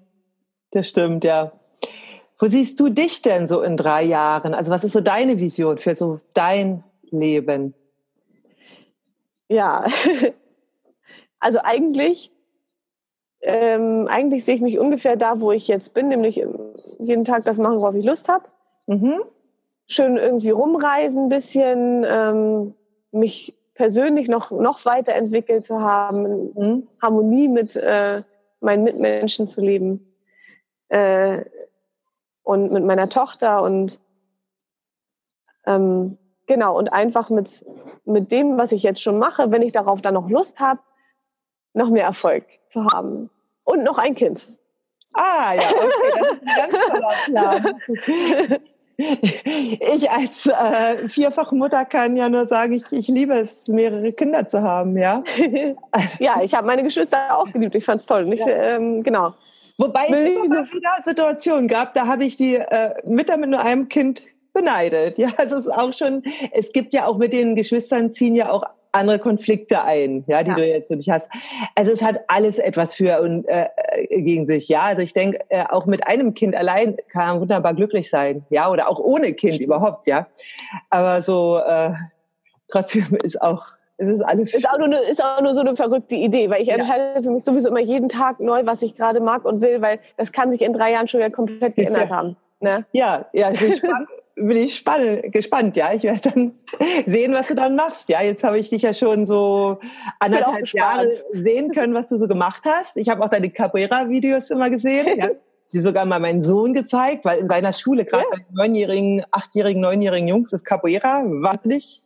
[0.72, 1.52] Das stimmt, ja.
[2.40, 4.54] Wo siehst du dich denn so in drei Jahren?
[4.56, 7.76] Also was ist so deine Vision für so dein Leben?
[9.48, 9.86] Ja,
[11.40, 12.32] also eigentlich,
[13.42, 16.44] ähm, eigentlich sehe ich mich ungefähr da, wo ich jetzt bin, nämlich
[17.00, 18.46] jeden Tag das machen, worauf ich Lust habe.
[18.92, 19.24] Mhm.
[19.88, 22.74] Schön irgendwie rumreisen ein bisschen, ähm,
[23.12, 26.88] mich persönlich noch, noch weiterentwickelt zu haben, mhm.
[27.02, 28.22] Harmonie mit äh,
[28.60, 30.14] meinen Mitmenschen zu leben
[30.90, 31.46] äh,
[32.44, 34.00] und mit meiner Tochter und
[35.66, 36.18] ähm,
[36.48, 37.66] genau und einfach mit
[38.06, 40.82] mit dem, was ich jetzt schon mache, wenn ich darauf dann noch Lust habe,
[41.74, 43.30] noch mehr Erfolg zu haben
[43.64, 44.60] und noch ein Kind.
[45.14, 48.62] Ah ja, okay, das ist ein ganz toller Plan.
[49.94, 54.62] Ich als äh, Vierfachmutter kann ja nur sagen, ich, ich liebe es, mehrere Kinder zu
[54.62, 55.24] haben, ja.
[56.20, 57.76] ja, ich habe meine Geschwister auch geliebt.
[57.76, 58.32] Ich fand es toll.
[58.34, 59.34] Ich, ähm, genau.
[59.78, 63.90] Wobei es immer wieder Situationen gab, da habe ich die äh, Mütter mit nur einem
[63.90, 64.24] Kind
[64.54, 65.18] beneidet.
[65.18, 68.52] Ja, also es ist auch schon, es gibt ja auch mit den Geschwistern ziehen ja
[68.52, 70.56] auch andere Konflikte ein, ja, die ja.
[70.56, 71.30] du jetzt nicht hast.
[71.76, 73.68] Also es hat alles etwas für und äh,
[74.10, 74.82] gegen sich, ja.
[74.82, 78.70] Also ich denke, äh, auch mit einem Kind allein kann man wunderbar glücklich sein, ja,
[78.70, 80.28] oder auch ohne Kind überhaupt, ja.
[80.90, 81.92] Aber so äh,
[82.68, 83.66] trotzdem ist auch
[84.02, 84.56] es ist alles.
[84.56, 86.76] Ist auch, nur eine, ist auch nur so eine verrückte Idee, weil ich ja.
[86.76, 90.00] entscheide für mich sowieso immer jeden Tag neu, was ich gerade mag und will, weil
[90.18, 92.16] das kann sich in drei Jahren schon wieder komplett geändert ja.
[92.16, 92.36] haben.
[92.62, 92.86] Ne?
[92.94, 93.52] Ja, ja,
[94.36, 95.94] bin ich spann, gespannt, ja.
[95.94, 96.54] Ich werde dann
[97.06, 98.10] sehen, was du dann machst.
[98.10, 99.80] Ja, jetzt habe ich dich ja schon so
[100.20, 102.98] anderthalb Jahre sehen können, was du so gemacht hast.
[102.98, 105.18] Ich habe auch deine Capoeira-Videos immer gesehen.
[105.18, 105.30] Ja.
[105.74, 108.40] Die sogar mal meinen Sohn gezeigt, weil in seiner Schule, gerade ja.
[108.40, 112.02] bei neunjährigen, achtjährigen, neunjährigen Jungs, ist Capoeira wahnsinnig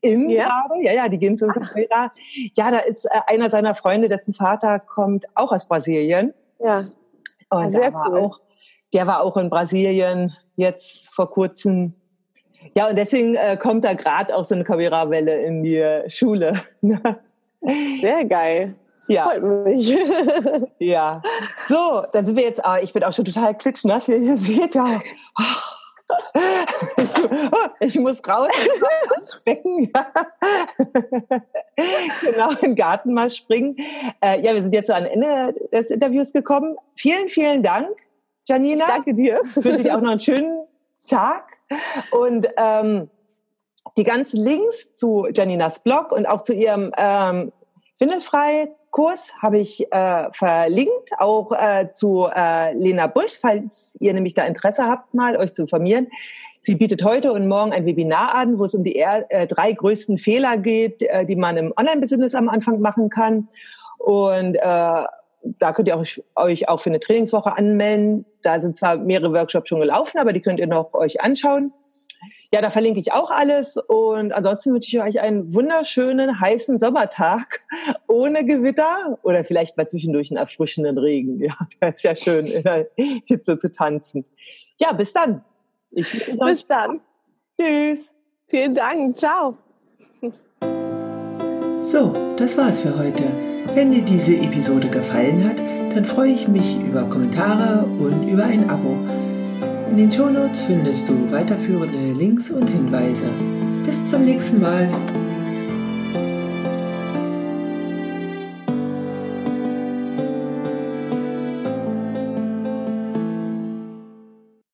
[0.00, 0.44] in ja.
[0.44, 0.82] gerade.
[0.82, 2.10] Ja, ja, die gehen zum Capoeira.
[2.56, 6.32] Ja, da ist äh, einer seiner Freunde, dessen Vater kommt auch aus Brasilien.
[6.60, 6.86] Ja.
[7.50, 8.20] Und Sehr der war, cool.
[8.20, 8.40] auch,
[8.94, 11.94] der war auch in Brasilien jetzt vor kurzem.
[12.74, 16.60] Ja, und deswegen äh, kommt da gerade auch so eine Capoeira-Welle in die Schule.
[18.00, 18.74] Sehr geil.
[19.08, 19.24] Ja.
[19.24, 19.88] Freut mich.
[20.78, 21.20] ja.
[21.68, 24.74] So, dann sind wir jetzt, ah, ich bin auch schon total klitschnass, wie ihr seht.
[24.74, 25.00] Ja.
[27.78, 29.92] Ich muss raus und ansprechen.
[32.20, 33.76] genau, im Garten mal springen.
[34.20, 36.76] Äh, ja, wir sind jetzt so am Ende des Interviews gekommen.
[36.96, 37.96] Vielen, vielen Dank,
[38.50, 38.84] Janina.
[38.84, 39.40] Ich danke dir.
[39.44, 40.66] Ich wünsche dir auch noch einen schönen
[41.08, 41.44] Tag.
[42.10, 43.08] Und ähm,
[43.96, 47.52] die ganzen Links zu Janinas Blog und auch zu ihrem ähm,
[48.00, 54.34] Windelfrei Kurs habe ich äh, verlinkt, auch äh, zu äh, Lena Busch, falls ihr nämlich
[54.34, 56.08] da Interesse habt, mal euch zu informieren.
[56.60, 60.18] Sie bietet heute und morgen ein Webinar an, wo es um die äh, drei größten
[60.18, 63.48] Fehler geht, äh, die man im Online-Business am Anfang machen kann.
[63.98, 65.04] Und äh,
[65.42, 68.24] da könnt ihr euch, euch auch für eine Trainingswoche anmelden.
[68.42, 71.72] Da sind zwar mehrere Workshops schon gelaufen, aber die könnt ihr noch euch anschauen.
[72.52, 73.76] Ja, da verlinke ich auch alles.
[73.76, 77.60] Und ansonsten wünsche ich euch einen wunderschönen, heißen Sommertag
[78.08, 81.40] ohne Gewitter oder vielleicht mal zwischendurch einen erfrischenden Regen.
[81.40, 84.24] Ja, das ist ja schön, in der Hitze zu tanzen.
[84.80, 85.44] Ja, bis dann.
[85.92, 87.00] Ich bis dann.
[87.60, 88.10] Tschüss.
[88.48, 89.16] Vielen Dank.
[89.16, 89.56] Ciao.
[91.82, 93.49] So, das war's für heute.
[93.74, 95.58] Wenn dir diese Episode gefallen hat,
[95.94, 98.96] dann freue ich mich über Kommentare und über ein Abo.
[99.90, 103.26] In den Shownotes findest du weiterführende Links und Hinweise.
[103.84, 104.88] Bis zum nächsten Mal.